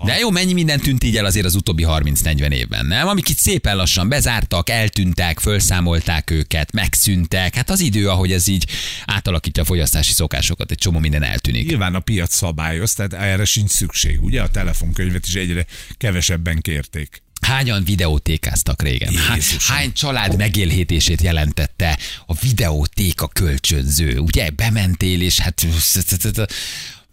De 0.05 0.17
jó, 0.17 0.29
mennyi 0.29 0.53
minden 0.53 0.79
tűnt 0.79 1.03
így 1.03 1.17
el 1.17 1.25
azért 1.25 1.45
az 1.45 1.55
utóbbi 1.55 1.85
30-40 1.87 2.51
évben, 2.51 2.85
nem? 2.85 3.07
Amik 3.07 3.29
itt 3.29 3.37
szépen 3.37 3.75
lassan 3.75 4.09
bezártak, 4.09 4.69
eltűntek, 4.69 5.39
felszámolták 5.39 6.29
őket, 6.29 6.71
megszűntek. 6.71 7.55
Hát 7.55 7.69
az 7.69 7.79
idő, 7.79 8.09
ahogy 8.09 8.31
ez 8.31 8.47
így 8.47 8.67
átalakítja 9.05 9.63
a 9.63 9.65
fogyasztási 9.65 10.13
szokásokat, 10.13 10.71
egy 10.71 10.77
csomó 10.77 10.99
minden 10.99 11.23
eltűnik. 11.23 11.67
Nyilván 11.67 11.95
a 11.95 11.99
piac 11.99 12.33
szabályoz, 12.33 12.93
tehát 12.93 13.13
erre 13.13 13.45
sincs 13.45 13.69
szükség. 13.69 14.23
Ugye 14.23 14.41
a 14.41 14.49
telefonkönyvet 14.49 15.25
is 15.25 15.35
egyre 15.35 15.65
kevesebben 15.97 16.61
kérték. 16.61 17.21
Hányan 17.41 17.83
videótékáztak 17.83 18.81
régen? 18.81 19.13
Jézusom. 19.33 19.75
Hány 19.75 19.93
család 19.93 20.37
megélhetését 20.37 21.21
jelentette 21.21 21.97
a 22.25 22.33
videótéka 22.33 23.27
kölcsönző? 23.27 24.17
Ugye 24.17 24.49
bementél, 24.49 25.21
és 25.21 25.39
hát 25.39 25.65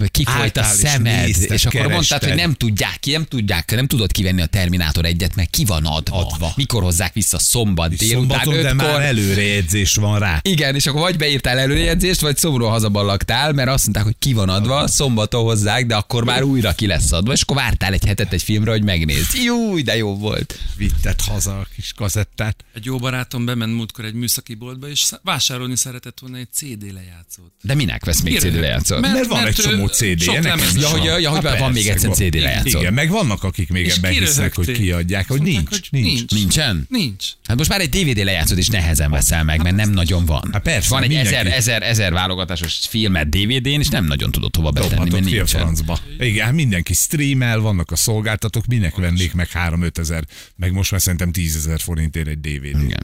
kifolyt 0.07 0.57
a 0.57 0.63
szemed, 0.63 1.29
és, 1.29 1.65
akkor 1.65 1.81
mondtad, 1.81 1.91
kerested. 1.91 2.29
hogy 2.29 2.39
nem 2.39 2.53
tudják 2.53 2.97
ki, 3.01 3.11
nem 3.11 3.25
tudják, 3.25 3.75
nem 3.75 3.87
tudod 3.87 4.13
kivenni 4.13 4.41
a 4.41 4.47
Terminátor 4.47 5.05
egyet, 5.05 5.35
mert 5.35 5.51
ki 5.51 5.65
van 5.65 5.85
adva. 5.85 6.27
Adva. 6.27 6.53
Mikor 6.57 6.83
hozzák 6.83 7.13
vissza 7.13 7.39
szombat 7.39 7.97
délután 7.97 8.41
Szombaton, 8.41 8.63
de 8.63 8.73
már 8.73 9.01
előrejegyzés 9.01 9.95
van 9.95 10.19
rá. 10.19 10.41
Igen, 10.43 10.75
és 10.75 10.87
akkor 10.87 11.01
vagy 11.01 11.17
beírtál 11.17 11.59
előrejegyzést, 11.59 12.21
vagy 12.21 12.37
szomorúan 12.37 12.71
hazaballagtál, 12.71 13.53
mert 13.53 13.69
azt 13.69 13.83
mondták, 13.83 14.05
hogy 14.05 14.17
ki 14.19 14.33
van 14.33 14.49
adva, 14.49 14.87
szombaton 14.87 15.43
hozzák, 15.43 15.87
de 15.87 15.95
akkor 15.95 16.25
már 16.25 16.43
újra 16.43 16.73
ki 16.73 16.87
lesz 16.87 17.13
adva, 17.13 17.33
és 17.33 17.43
akkor 17.43 17.57
vártál 17.57 17.93
egy 17.93 18.05
hetet 18.05 18.33
egy 18.33 18.43
filmre, 18.43 18.71
hogy 18.71 18.83
megnézd. 18.83 19.35
Jó, 19.45 19.81
de 19.81 19.97
jó 19.97 20.17
volt. 20.17 20.59
Vitted 20.77 21.21
haza 21.21 21.59
a 21.59 21.67
kis 21.75 21.93
kazettát. 21.97 22.65
Egy 22.75 22.85
jó 22.85 22.99
barátom 22.99 23.45
bement 23.45 23.75
múltkor 23.75 24.05
egy 24.05 24.15
műszaki 24.15 24.55
boltba, 24.55 24.89
és 24.89 25.11
vásárolni 25.23 25.77
szeretett 25.77 26.19
volna 26.19 26.37
egy 26.37 26.49
CD 26.53 26.93
lejátszót. 26.93 27.53
De 27.63 27.75
minek 27.75 28.05
vesz 28.05 28.23
még 28.23 28.39
CD 28.39 28.55
lejátszót? 28.55 29.01
Mert 29.01 29.27
van 29.27 29.47
egy 29.47 29.55
csomó 29.55 29.88
CD-je, 29.89 30.17
sok 30.25 30.35
nekem 30.35 30.59
lemez 30.59 30.75
is 30.75 30.83
Ja, 30.83 30.89
hogy, 30.89 31.07
van. 31.09 31.21
ja, 31.21 31.31
hogy 31.31 31.59
van 31.59 31.73
még 31.73 31.87
egyszer. 31.87 32.11
CD 32.11 32.35
lejátszó. 32.35 32.79
Igen, 32.81 32.93
meg 32.95 33.11
vannak, 33.11 33.43
akik 33.45 33.69
még 33.71 33.89
ebben 33.89 34.13
hisznek, 34.13 34.55
hogy 34.55 34.73
kiadják, 34.73 35.29
hogy 35.29 35.43
nincs, 35.43 35.91
nincs. 35.91 35.91
nincs. 35.91 36.33
Nincsen? 36.33 36.87
Nincs. 36.89 37.25
Hát 37.45 37.57
most 37.57 37.69
már 37.69 37.81
egy 37.81 37.89
DVD 37.89 38.25
lejátszót 38.25 38.59
is 38.59 38.69
nehezen 38.69 39.11
veszel 39.11 39.45
meg, 39.45 39.63
mert 39.63 39.77
nem 39.77 39.91
nagyon 39.91 40.27
van. 40.27 40.49
Hát 40.53 40.63
persze, 40.63 40.89
van 40.89 41.03
egy 41.03 41.15
ezer, 41.15 41.47
ezer, 41.47 41.83
ezer 41.83 42.13
válogatásos 42.13 42.79
filmet 42.89 43.29
DVD-n, 43.29 43.81
és 43.81 43.89
nem 43.89 44.05
nagyon 44.05 44.31
tudod 44.31 44.57
hova 44.57 44.71
betenni, 44.71 45.11
mert 45.11 45.25
nincsen. 45.25 45.47
francba. 45.47 45.99
Igen, 46.19 46.45
hát 46.45 46.55
mindenki 46.55 46.95
streamel, 46.95 47.59
vannak 47.59 47.91
a 47.91 47.97
szolgáltatók, 47.97 48.67
minek 48.67 48.97
vennék 48.97 49.33
meg 49.35 49.49
3-5 49.55 49.99
ezer, 49.99 50.25
meg 50.57 50.73
most 50.73 50.91
már 50.91 51.01
szerintem 51.01 51.33
10 51.33 51.57
ezer 51.57 51.81
forintért 51.81 52.27
egy 52.29 52.41
DVD. 52.41 52.83
Igen. 52.83 53.01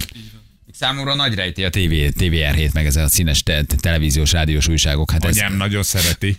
Számomra 0.79 1.15
nagy 1.15 1.35
rejti 1.35 1.65
a 1.65 1.71
TV, 1.71 1.93
TVR7, 2.19 2.73
meg 2.73 2.87
ez 2.87 2.97
a 2.97 3.09
színes 3.09 3.43
te, 3.43 3.63
televíziós, 3.81 4.33
rádiós 4.33 4.69
újságok. 4.69 5.11
Hát 5.11 5.25
ez, 5.25 5.37
Anyám 5.37 5.57
nagyon 5.57 5.83
szereti. 5.83 6.37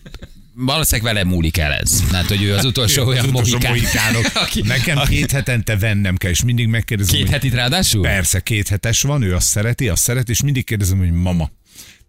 Valószínűleg 0.56 1.14
vele 1.14 1.26
múlik 1.30 1.58
el 1.58 1.72
ez. 1.72 2.04
Hát, 2.12 2.26
hogy 2.28 2.44
ő 2.44 2.54
az 2.54 2.66
utolsó 2.66 3.06
olyan 3.06 3.24
az 3.24 3.30
utolsó 3.30 3.58
mohikán, 3.58 3.72
mohikánok. 3.72 4.26
aki, 4.44 4.62
Nekem 4.62 4.98
aki- 4.98 5.16
két 5.16 5.32
hetente 5.32 5.78
vennem 5.78 6.16
kell, 6.16 6.32
és 6.32 6.44
mindig 6.44 6.68
megkérdezem, 6.68 7.14
két 7.16 7.24
hogy 7.24 7.34
hetit 7.34 7.54
ráadásul? 7.54 8.02
persze, 8.02 8.40
két 8.40 8.68
hetes 8.68 9.02
van, 9.02 9.22
ő 9.22 9.36
azt 9.36 9.48
szereti, 9.48 9.90
azt 9.90 10.04
szereti, 10.04 10.32
és 10.32 10.42
mindig 10.42 10.64
kérdezem, 10.64 10.98
hogy 10.98 11.12
mama, 11.12 11.50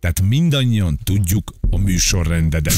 tehát 0.01 0.21
mindannyian 0.21 0.99
tudjuk 1.05 1.55
a 1.71 1.79
műsorrendedet, 1.79 2.75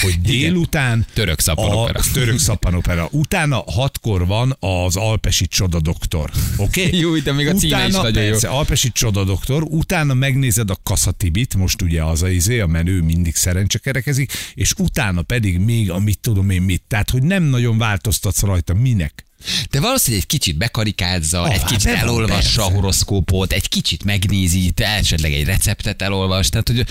hogy 0.00 0.20
délután 0.30 1.06
Török 1.12 1.40
szappanopera. 1.40 1.98
A 1.98 2.02
török 2.12 2.38
szappanopera. 2.38 3.08
Utána 3.10 3.64
hatkor 3.66 4.26
van 4.26 4.56
az 4.60 4.96
Alpesi 4.96 5.46
Csoda 5.46 5.80
Doktor. 5.80 6.30
Oké? 6.56 6.86
Okay? 6.86 6.98
Jó, 7.02 7.18
de 7.18 7.32
még 7.32 7.48
a 7.48 7.52
címe 7.52 7.86
is 7.86 7.94
nagyon 7.94 8.22
jó. 8.22 8.30
persze, 8.30 8.48
Alpesi 8.48 8.92
Csoda 8.92 9.24
Doktor, 9.24 9.62
utána 9.62 10.14
megnézed 10.14 10.70
a 10.70 10.76
Kaszatibit, 10.82 11.54
most 11.54 11.82
ugye 11.82 12.04
az 12.04 12.22
a 12.22 12.28
izé, 12.28 12.60
a 12.60 12.66
menő 12.66 13.02
mindig 13.02 13.34
szerencse 13.34 13.78
kerekezik, 13.78 14.32
és 14.54 14.72
utána 14.78 15.22
pedig 15.22 15.58
még 15.58 15.90
a 15.90 15.98
mit 15.98 16.18
tudom 16.18 16.50
én 16.50 16.62
mit. 16.62 16.82
Tehát, 16.88 17.10
hogy 17.10 17.22
nem 17.22 17.42
nagyon 17.42 17.78
változtatsz 17.78 18.40
rajta. 18.40 18.74
Minek? 18.74 19.24
De 19.70 19.80
valószínűleg 19.80 20.22
egy 20.22 20.38
kicsit 20.38 20.56
bekarikázza, 20.56 21.42
Ah, 21.42 21.52
egy 21.52 21.60
hát 21.60 21.68
kicsit 21.68 21.90
van, 21.90 21.96
elolvassa 21.96 22.64
a 22.64 22.70
horoszkópot, 22.70 23.52
egy 23.52 23.68
kicsit 23.68 24.04
megnézi, 24.04 24.70
te 24.70 24.86
esetleg 24.86 25.32
egy 25.32 25.44
receptet 25.44 26.02
elolvas, 26.02 26.48
tehát 26.48 26.68
hogy 26.68 26.86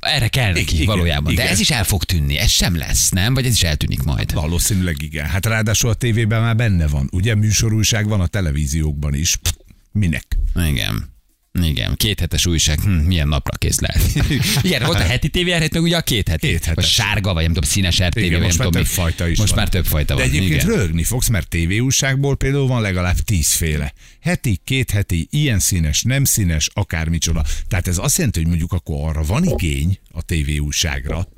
erre 0.00 0.28
kell 0.28 0.52
neki 0.52 0.74
Igen, 0.74 0.86
valójában. 0.86 1.34
De 1.34 1.42
igen. 1.42 1.52
ez 1.52 1.60
is 1.60 1.70
el 1.70 1.84
fog 1.84 2.04
tűnni, 2.04 2.38
ez 2.38 2.50
sem 2.50 2.76
lesz, 2.76 3.10
nem? 3.10 3.34
Vagy 3.34 3.46
ez 3.46 3.52
is 3.52 3.62
eltűnik 3.62 4.02
majd. 4.02 4.32
Valószínűleg 4.32 5.02
igen. 5.02 5.26
Hát 5.26 5.46
ráadásul 5.46 5.90
a 5.90 5.94
tévében 5.94 6.40
már 6.40 6.56
benne 6.56 6.86
van. 6.86 7.08
Ugye 7.12 7.34
műsorújság 7.34 8.08
van 8.08 8.20
a 8.20 8.26
televíziókban 8.26 9.14
is. 9.14 9.36
Pff, 9.36 9.52
Minek? 9.92 10.26
Igen. 10.54 11.16
Igen, 11.62 11.94
két 11.96 12.20
hetes 12.20 12.46
újság, 12.46 12.80
hm, 12.80 12.90
milyen 12.90 13.28
napra 13.28 13.56
kész 13.56 13.78
lehet. 13.78 14.02
Igen, 14.62 14.84
volt 14.84 14.98
a 14.98 15.02
heti 15.02 15.28
TV, 15.28 15.46
meg 15.46 15.70
ugye 15.74 15.96
a 15.96 16.00
két 16.00 16.28
heti. 16.28 16.46
Két 16.48 16.64
hetes. 16.64 16.92
Sárga, 16.92 17.32
vagy 17.32 17.42
nem 17.44 17.52
tudom, 17.52 17.68
színes 17.70 17.98
RTV, 18.02 18.18
Igen, 18.18 18.32
vagy 18.32 18.42
most 18.42 18.58
nem 18.58 18.66
már 18.72 18.82
több 18.82 18.86
fajta 18.92 19.28
is 19.28 19.38
Most 19.38 19.50
van. 19.50 19.58
már 19.58 19.68
több 19.68 19.86
fajta 19.86 20.14
De 20.14 20.20
van. 20.22 20.30
egyébként 20.30 20.62
igen. 20.62 20.76
rögni 20.76 21.02
fogsz, 21.04 21.28
mert 21.28 21.48
tévéújságból 21.48 22.36
például 22.36 22.66
van 22.66 22.80
legalább 22.82 23.16
tízféle. 23.16 23.92
Heti, 24.20 24.60
két 24.64 24.90
heti, 24.90 25.28
ilyen 25.30 25.58
színes, 25.58 26.02
nem 26.02 26.24
színes, 26.24 26.68
akármicsoda. 26.72 27.44
Tehát 27.68 27.88
ez 27.88 27.98
azt 27.98 28.16
jelenti, 28.16 28.38
hogy 28.38 28.48
mondjuk 28.48 28.72
akkor 28.72 29.08
arra 29.08 29.22
van 29.22 29.44
igény 29.44 29.98
a 30.10 30.22
tévéújságra. 30.22 31.28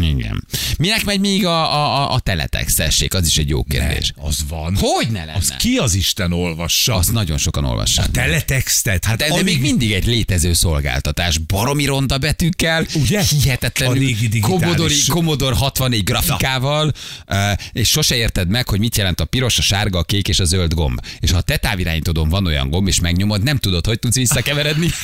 Igen. 0.00 0.44
Minek 0.78 1.04
megy 1.04 1.20
még 1.20 1.46
a, 1.46 1.74
a, 1.74 2.02
a, 2.02 2.14
a 2.14 2.18
teletext, 2.20 2.76
tessék? 2.76 3.14
Az 3.14 3.26
is 3.26 3.36
egy 3.36 3.48
jó 3.48 3.62
kérdés. 3.64 4.12
Az 4.16 4.38
van. 4.48 4.76
Hogy 4.80 5.08
ne 5.10 5.18
lenne? 5.24 5.32
Az 5.38 5.54
ki 5.58 5.76
az 5.76 5.94
Isten 5.94 6.32
olvassa? 6.32 6.94
Azt 6.94 7.12
nagyon 7.12 7.38
sokan 7.38 7.64
olvassák. 7.64 8.10
Teletextet? 8.10 9.04
Hát 9.04 9.16
De, 9.18 9.26
de 9.26 9.32
alig- 9.32 9.44
még 9.44 9.60
mindig 9.60 9.92
egy 9.92 10.06
létező 10.06 10.52
szolgáltatás. 10.52 11.38
Baromi 11.38 11.84
ronda 11.84 12.18
betűkkel, 12.18 12.86
Ugye? 12.94 13.18
A 13.18 13.22
hihetetlenül. 13.22 14.10
Commodore, 14.40 14.94
Commodore 15.08 15.56
64 15.56 16.04
grafikával, 16.04 16.92
eh, 17.26 17.52
és 17.72 17.88
sose 17.88 18.16
érted 18.16 18.48
meg, 18.48 18.68
hogy 18.68 18.78
mit 18.78 18.96
jelent 18.96 19.20
a 19.20 19.24
piros, 19.24 19.58
a 19.58 19.62
sárga, 19.62 19.98
a 19.98 20.02
kék 20.02 20.28
és 20.28 20.40
a 20.40 20.44
zöld 20.44 20.74
gomb. 20.74 21.00
És 21.20 21.30
ha 21.30 21.36
a 21.36 21.40
te 21.40 21.56
távirányítódon 21.56 22.28
van 22.28 22.46
olyan 22.46 22.70
gomb, 22.70 22.86
és 22.88 23.00
megnyomod, 23.00 23.42
nem 23.42 23.56
tudod, 23.58 23.86
hogy 23.86 23.98
tudsz 23.98 24.14
visszakeveredni. 24.14 24.88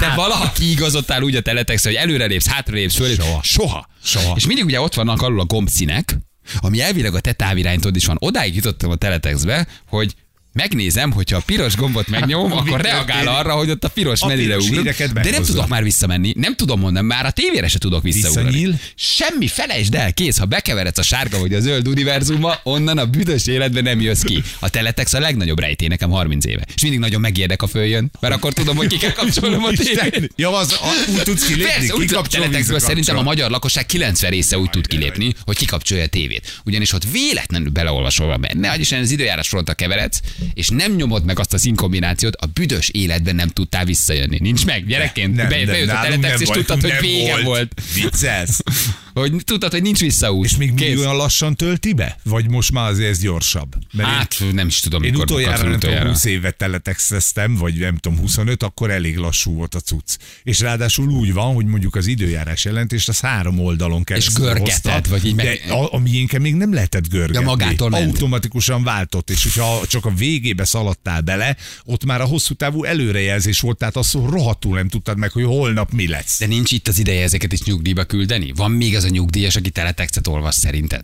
Te 0.00 0.14
valaha 0.14 0.52
kiigazodtál 0.52 1.22
úgy 1.22 1.36
a 1.36 1.40
teletext, 1.40 1.84
hogy 1.84 1.94
előrelépsz, 1.94 2.48
hátralépsz, 2.48 2.94
föl, 2.96 3.14
Soha. 3.14 3.42
Soha. 3.42 3.88
Soha. 4.02 4.34
És 4.36 4.46
mindig 4.46 4.64
ugye 4.64 4.80
ott 4.80 4.94
vannak 4.94 5.22
alul 5.22 5.40
a 5.40 5.44
gombszínek, 5.44 6.18
ami 6.60 6.80
elvileg 6.80 7.14
a 7.14 7.20
te 7.20 7.32
távirányítód 7.32 7.96
is 7.96 8.06
van. 8.06 8.16
Odáig 8.20 8.54
jutottam 8.54 8.90
a 8.90 8.96
teletextbe, 8.96 9.66
hogy 9.88 10.14
megnézem, 10.52 11.12
hogyha 11.12 11.36
a 11.36 11.42
piros 11.46 11.76
gombot 11.76 12.08
megnyomom, 12.08 12.52
akkor 12.58 12.80
reagál 12.80 13.28
arra, 13.28 13.52
hogy 13.52 13.70
ott 13.70 13.84
a 13.84 13.88
piros 13.88 14.20
A 14.20 14.26
ugrok. 14.26 14.60
híreket 14.60 15.12
De 15.12 15.30
nem 15.30 15.42
tudok 15.42 15.68
már 15.68 15.82
visszamenni. 15.82 16.32
Nem 16.36 16.54
tudom 16.54 16.80
mondani, 16.80 17.06
már 17.06 17.26
a 17.26 17.30
tévére 17.30 17.68
se 17.68 17.78
tudok 17.78 18.02
visszaugrani. 18.02 18.50
Visszanyíl? 18.50 18.78
Semmi, 18.94 19.46
felejtsd 19.46 19.94
el, 19.94 20.12
kész. 20.12 20.38
Ha 20.38 20.44
bekeveredsz 20.44 20.98
a 20.98 21.02
sárga 21.02 21.38
vagy 21.38 21.54
a 21.54 21.60
zöld 21.60 21.88
univerzumba, 21.88 22.60
onnan 22.62 22.98
a 22.98 23.06
büdös 23.06 23.46
életben 23.46 23.82
nem 23.82 24.00
jössz 24.00 24.22
ki. 24.22 24.42
A 24.58 24.68
teletex 24.68 25.12
a 25.12 25.20
legnagyobb 25.20 25.60
rejtély 25.60 25.88
nekem 25.88 26.10
30 26.10 26.44
éve. 26.44 26.64
És 26.74 26.82
mindig 26.82 27.00
nagyon 27.00 27.20
megérdek, 27.20 27.62
a 27.62 27.66
följön, 27.66 28.10
mert 28.20 28.34
akkor 28.34 28.52
tudom, 28.52 28.76
hogy 28.76 28.86
ki 28.86 28.96
kell 28.96 29.12
kapcsolnom 29.12 29.64
a 29.64 29.70
tévét. 29.70 30.32
Ja, 30.36 30.56
az, 30.56 30.72
a, 30.72 31.10
úgy 31.10 31.22
tudsz 31.22 31.46
kilépni, 31.46 31.72
Persze, 31.72 31.94
úgy 31.94 32.28
teletextből 32.28 32.78
szerintem 32.78 33.18
a 33.18 33.22
magyar 33.22 33.50
lakosság 33.50 33.86
90 33.86 34.30
része 34.30 34.58
úgy 34.58 34.70
tud 34.70 34.86
kilépni, 34.86 35.34
hogy 35.44 35.56
kikapcsolja 35.56 36.04
a 36.04 36.06
tévét. 36.06 36.60
Ugyanis 36.64 36.92
ott 36.92 37.04
véletlenül 37.12 37.70
beleolvasol 37.70 38.36
benne, 38.36 38.68
hogy 38.68 38.80
is 38.80 38.92
az 38.92 39.10
időjárás 39.10 39.48
frontra 39.48 39.74
keveredsz, 39.74 40.20
és 40.54 40.68
nem 40.68 40.92
nyomod 40.94 41.24
meg 41.24 41.38
azt 41.38 41.52
a 41.52 41.58
színkombinációt, 41.58 42.34
a 42.34 42.46
büdös 42.46 42.88
életben 42.88 43.34
nem 43.34 43.48
tudtál 43.48 43.84
visszajönni. 43.84 44.38
Nincs 44.40 44.66
meg, 44.66 44.86
gyerekként. 44.86 45.34
Nem, 45.36 45.48
Be, 45.48 45.56
nem, 45.56 45.66
bejött 45.66 45.88
a 45.88 46.08
nem 46.16 46.22
és 46.40 46.46
volt, 46.46 46.58
tudtad, 46.58 46.80
hogy 46.80 46.92
vége 47.00 47.42
volt. 47.42 47.80
Viccelsz. 47.94 48.60
Hogy 49.14 49.32
tudtad, 49.44 49.70
hogy 49.72 49.82
nincs 49.82 50.00
visszaút. 50.00 50.44
És 50.44 50.56
még 50.56 50.72
mindig 50.72 50.98
olyan 50.98 51.16
lassan 51.16 51.56
tölti 51.56 51.92
be? 51.92 52.16
Vagy 52.24 52.50
most 52.50 52.72
már 52.72 52.90
azért 52.90 53.10
ez 53.10 53.18
gyorsabb? 53.20 53.74
Mert 53.92 54.08
én- 54.08 54.14
Hát 54.14 54.36
nem 54.52 54.66
is 54.66 54.80
tudom, 54.80 55.02
Én 55.02 55.10
mikor 55.10 55.24
utoljára, 55.24 55.52
nem 55.52 55.62
tudom, 55.62 55.76
utoljára. 55.76 56.08
20 56.08 56.24
évet 56.24 56.56
teletexteztem, 56.56 57.54
vagy 57.54 57.74
nem 57.78 57.96
tudom, 57.96 58.18
25, 58.18 58.62
akkor 58.62 58.90
elég 58.90 59.16
lassú 59.16 59.54
volt 59.54 59.74
a 59.74 59.80
cucc. 59.80 60.16
És 60.42 60.60
ráadásul 60.60 61.08
úgy 61.08 61.32
van, 61.32 61.54
hogy 61.54 61.66
mondjuk 61.66 61.94
az 61.96 62.06
időjárás 62.06 62.64
jelentést 62.64 63.08
az 63.08 63.20
három 63.20 63.58
oldalon 63.58 64.04
keresztül 64.04 64.44
görgeted, 64.44 64.70
hozta, 64.70 65.10
vagy 65.10 65.24
így 65.26 65.34
de 65.34 65.42
meg- 65.44 65.70
a, 65.70 65.94
a 65.94 65.98
miénken 65.98 66.40
még 66.40 66.54
nem 66.54 66.72
lehetett 66.74 67.08
görgetni. 67.08 67.34
Ja, 67.34 67.40
magától 67.48 67.88
ment. 67.90 68.06
Automatikusan 68.06 68.82
váltott, 68.82 69.30
és 69.30 69.42
hogyha 69.42 69.80
csak 69.86 70.04
a 70.06 70.10
végébe 70.30 70.64
szaladtál 70.64 71.20
bele, 71.20 71.56
ott 71.84 72.04
már 72.04 72.20
a 72.20 72.24
hosszú 72.24 72.54
távú 72.54 72.84
előrejelzés 72.84 73.60
volt, 73.60 73.78
tehát 73.78 73.96
azt 73.96 74.12
rohadtul 74.12 74.76
nem 74.76 74.88
tudtad 74.88 75.18
meg, 75.18 75.30
hogy 75.30 75.44
holnap 75.44 75.90
mi 75.90 76.08
lesz. 76.08 76.38
De 76.38 76.46
nincs 76.46 76.72
itt 76.72 76.88
az 76.88 76.98
ideje 76.98 77.22
ezeket 77.22 77.52
is 77.52 77.62
nyugdíjba 77.62 78.04
küldeni? 78.04 78.52
Van 78.52 78.70
még 78.70 78.96
az 78.96 79.04
a 79.04 79.08
nyugdíjas, 79.08 79.56
aki 79.56 79.70
teletextet 79.70 80.26
olvas 80.26 80.54
szerinted? 80.54 81.02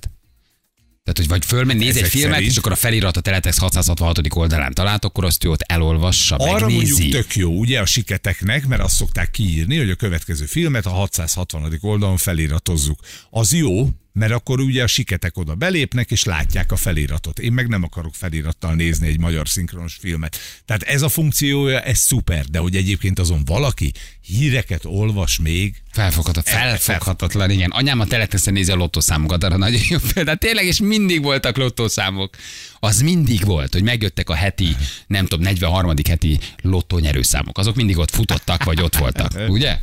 Tehát, 1.05 1.21
hogy 1.21 1.29
vagy 1.29 1.45
fölmegy, 1.45 1.77
néz 1.77 1.97
egy 1.97 2.09
filmet, 2.09 2.33
szerint. 2.33 2.51
és 2.51 2.57
akkor 2.57 2.73
a 2.73 2.77
felirat 2.77 3.17
a 3.17 3.21
Teletext 3.21 3.59
666. 3.59 4.19
oldalán 4.35 4.73
talált, 4.75 5.05
akkor 5.05 5.25
azt 5.25 5.45
ő 5.45 5.51
ott 5.51 5.63
elolvassa, 5.63 6.37
Arra 6.37 6.67
megnézi. 6.67 6.91
mondjuk 6.93 7.23
tök 7.23 7.37
jó, 7.37 7.59
ugye 7.59 7.81
a 7.81 7.87
siketeknek, 7.87 8.67
mert 8.67 8.83
azt 8.83 8.95
szokták 8.95 9.31
kiírni, 9.31 9.77
hogy 9.77 9.91
a 9.91 9.95
következő 9.95 10.45
filmet 10.45 10.87
a 10.87 10.91
660. 10.91 11.79
oldalon 11.81 12.17
feliratozzuk. 12.17 13.01
Az 13.31 13.53
jó, 13.53 13.89
mert 14.17 14.33
akkor 14.33 14.61
ugye 14.61 14.83
a 14.83 14.87
siketek 14.87 15.39
oda 15.39 15.55
belépnek, 15.55 16.11
és 16.11 16.25
látják 16.25 16.73
a 16.73 16.77
feliratot. 16.77 17.39
Én 17.39 17.53
meg 17.53 17.69
nem 17.69 17.83
akarok 17.83 18.15
felirattal 18.15 18.75
nézni 18.75 19.09
egy 19.09 19.19
magyar 19.19 19.49
szinkronos 19.49 19.95
filmet. 20.01 20.39
Tehát 20.65 20.83
ez 20.83 21.03
a 21.03 21.09
funkciója, 21.09 21.81
ez 21.81 21.99
szuper, 21.99 22.45
de 22.45 22.59
hogy 22.59 22.77
egyébként 22.77 23.19
azon 23.19 23.45
valaki 23.45 23.93
híreket 24.21 24.85
olvas 24.85 25.39
még, 25.39 25.75
Felfoghatatlan, 25.93 26.55
felfoghatatlan, 26.55 27.51
igen. 27.51 27.71
Anyám 27.71 28.01
a 28.01 28.07
teletexten 28.07 28.53
nézi 28.53 28.71
a 28.71 28.75
lottószámokat, 28.75 29.45
arra 29.45 29.57
nagyon 29.57 29.81
jó 29.89 29.99
példa. 30.13 30.35
Tényleg, 30.35 30.65
és 30.65 30.81
mindig 30.81 31.23
voltak 31.23 31.57
lottószámok. 31.57 32.37
Az 32.79 33.01
mindig 33.01 33.45
volt, 33.45 33.73
hogy 33.73 33.83
megjöttek 33.83 34.29
a 34.29 34.35
heti, 34.35 34.77
nem 35.07 35.27
tudom, 35.27 35.45
43. 35.45 35.95
heti 36.09 36.39
lottónyerőszámok. 36.63 37.59
Azok 37.59 37.75
mindig 37.77 37.99
ott 37.99 38.11
futottak, 38.11 38.65
vagy 38.65 38.81
ott 38.81 38.97
voltak, 38.97 39.33
ugye? 39.49 39.79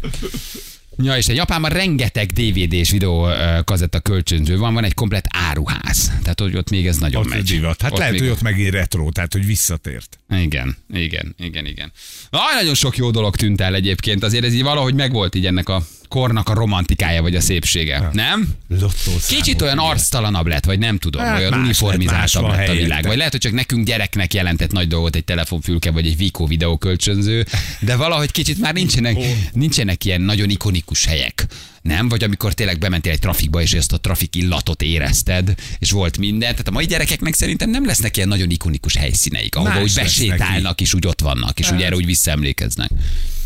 Ja, 0.97 1.17
és 1.17 1.27
egy 1.27 1.39
apámmal 1.39 1.69
rengeteg 1.69 2.31
DVD 2.31 2.73
és 2.73 2.91
videó 2.91 3.27
kazetta 3.63 4.00
kölcsönző 4.00 4.57
van, 4.57 4.73
van 4.73 4.83
egy 4.83 4.93
komplet 4.93 5.25
áruház. 5.29 6.12
Tehát, 6.21 6.39
hogy 6.39 6.55
ott 6.55 6.69
még 6.69 6.88
ez 6.88 6.97
nagyon 6.97 7.21
ott 7.21 7.29
megy. 7.29 7.43
divat. 7.43 7.81
Hát 7.81 7.91
Ott 7.91 7.97
lehet, 7.97 8.13
még- 8.13 8.21
hogy 8.21 8.29
ott 8.31 8.41
megint 8.41 8.69
retro, 8.71 9.12
tehát 9.12 9.33
hogy 9.33 9.45
visszatért. 9.45 10.19
igen, 10.29 10.77
igen, 10.93 11.35
igen, 11.39 11.65
igen. 11.65 11.91
Aj, 12.29 12.55
nagyon 12.55 12.73
sok 12.75 12.97
jó 12.97 13.12
dolog 13.12 13.35
tűnt 13.35 13.62
el 13.62 13.75
egyébként. 13.75 14.23
Azért 14.23 14.43
ez 14.45 14.53
így 14.53 14.63
valahogy 14.63 14.93
megvolt 14.93 15.35
így 15.35 15.45
ennek 15.45 15.69
a 15.69 15.83
kornak 16.13 16.50
a 16.50 16.53
romantikája 16.53 17.22
vagy 17.22 17.36
a 17.36 17.41
szépsége. 17.41 18.10
Nem? 18.12 18.48
Lottószámok, 18.67 19.22
Kicsit 19.27 19.62
olyan 19.62 19.77
arctalanabb 19.77 20.48
lett, 20.48 20.65
vagy 20.65 20.79
nem 20.79 20.98
tudom, 20.98 21.22
Hát 21.22 21.39
olyan 21.39 21.53
uniformizáltabb 21.53 22.48
lett 22.50 22.67
a 22.67 22.74
világ. 22.74 23.05
Vagy 23.05 23.17
lehet, 23.17 23.32
hogy 23.32 23.41
csak 23.41 23.51
nekünk 23.51 23.86
gyereknek 23.86 24.34
jelentett 24.34 24.72
nagy 24.72 24.88
dolgot 24.88 25.15
egy 25.15 25.24
telefonfülke, 25.24 25.91
vagy 25.91 26.05
egy 26.05 26.17
Vico 26.17 26.46
videókölcsönző, 26.46 27.46
de 27.79 27.96
valahogy 27.96 28.32
kicsit 28.32 28.60
már 28.60 28.74
nincsenek, 28.74 29.17
nincsenek 29.53 30.05
ilyen 30.05 30.22
nagyon 30.22 30.50
ikonikus 30.50 31.05
helyek. 31.05 31.46
Nem? 31.84 32.10
Vagy 32.10 32.24
amikor 32.24 32.54
tényleg 32.54 32.78
bementél 32.78 33.12
egy 33.12 33.20
trafikba, 33.20 33.62
és 33.62 33.74
ezt 33.74 33.92
a 33.92 34.00
trafik 34.00 34.36
illatot 34.36 34.82
érezted, 34.82 35.54
és 35.80 35.92
volt 35.92 36.18
minden. 36.18 36.52
Tehát 36.52 36.68
a 36.68 36.72
mai 36.72 36.86
gyerekeknek 36.86 37.34
szerintem 37.34 37.70
nem 37.70 37.86
lesznek 37.86 38.16
ilyen 38.16 38.28
nagyon 38.28 38.50
ikonikus 38.50 38.96
helyszíneik, 38.96 39.56
ahova 39.56 39.74
Más 39.74 39.84
úgy 39.84 39.94
besétálnak, 39.94 40.82
és 40.82 40.94
úgy 40.94 41.08
ott 41.08 41.22
vannak, 41.22 41.60
és 41.60 41.72
úgy 41.72 41.82
erre 41.82 41.96
úgy 41.96 42.06
visszaemlékeznek. 42.06 42.90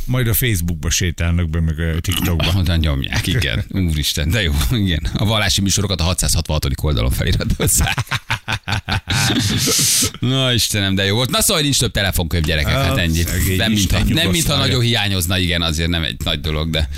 Majd 0.06 0.28
a 0.28 0.34
Facebookba 0.34 0.90
sétálnak 0.90 1.50
be, 1.50 1.62
meg 1.62 1.80
a 1.80 2.00
TikTokba. 2.00 2.54
Oda 2.56 2.76
nyomják, 2.76 3.28
igen. 3.28 3.66
Úristen, 3.70 4.30
de 4.30 4.42
jó, 4.42 4.54
igen. 4.72 5.08
A 5.14 5.26
vallási 5.26 5.62
műsorokat 5.62 6.00
a 6.00 6.04
666. 6.04 6.66
oldalon 6.82 7.12
feliratozzák. 7.12 7.98
Na 10.20 10.54
Istenem, 10.54 10.96
de 10.96 11.06
jó 11.06 11.16
volt. 11.16 11.30
Na 11.30 11.42
szóval 11.42 11.64
nincs 11.64 11.80
több 11.80 11.92
telefonkönyv 11.92 12.44
gyerekek, 12.44 12.72
hát 12.72 12.90
Ah, 12.90 13.02
ennyi. 13.02 13.24
Nem 13.58 13.72
mintha, 13.72 14.04
nem 14.04 14.30
mintha 14.30 14.58
nagyon 14.58 14.82
hiányozna, 14.82 15.38
igen, 15.38 15.62
azért 15.62 15.90
nem 15.90 16.04
egy 16.04 16.16
nagy 16.24 16.42
dolog, 16.42 16.70
de 16.70 16.90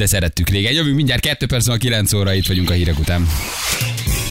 de 0.00 0.06
szerettük 0.06 0.48
régen. 0.48 0.72
Jövünk 0.72 0.96
mindjárt 0.96 1.20
2 1.20 1.46
perc, 1.46 1.68
a 1.68 1.76
9 1.76 2.12
óra, 2.12 2.34
itt 2.34 2.46
vagyunk 2.46 2.70
a 2.70 2.72
hírek 2.72 2.98
után. 2.98 3.26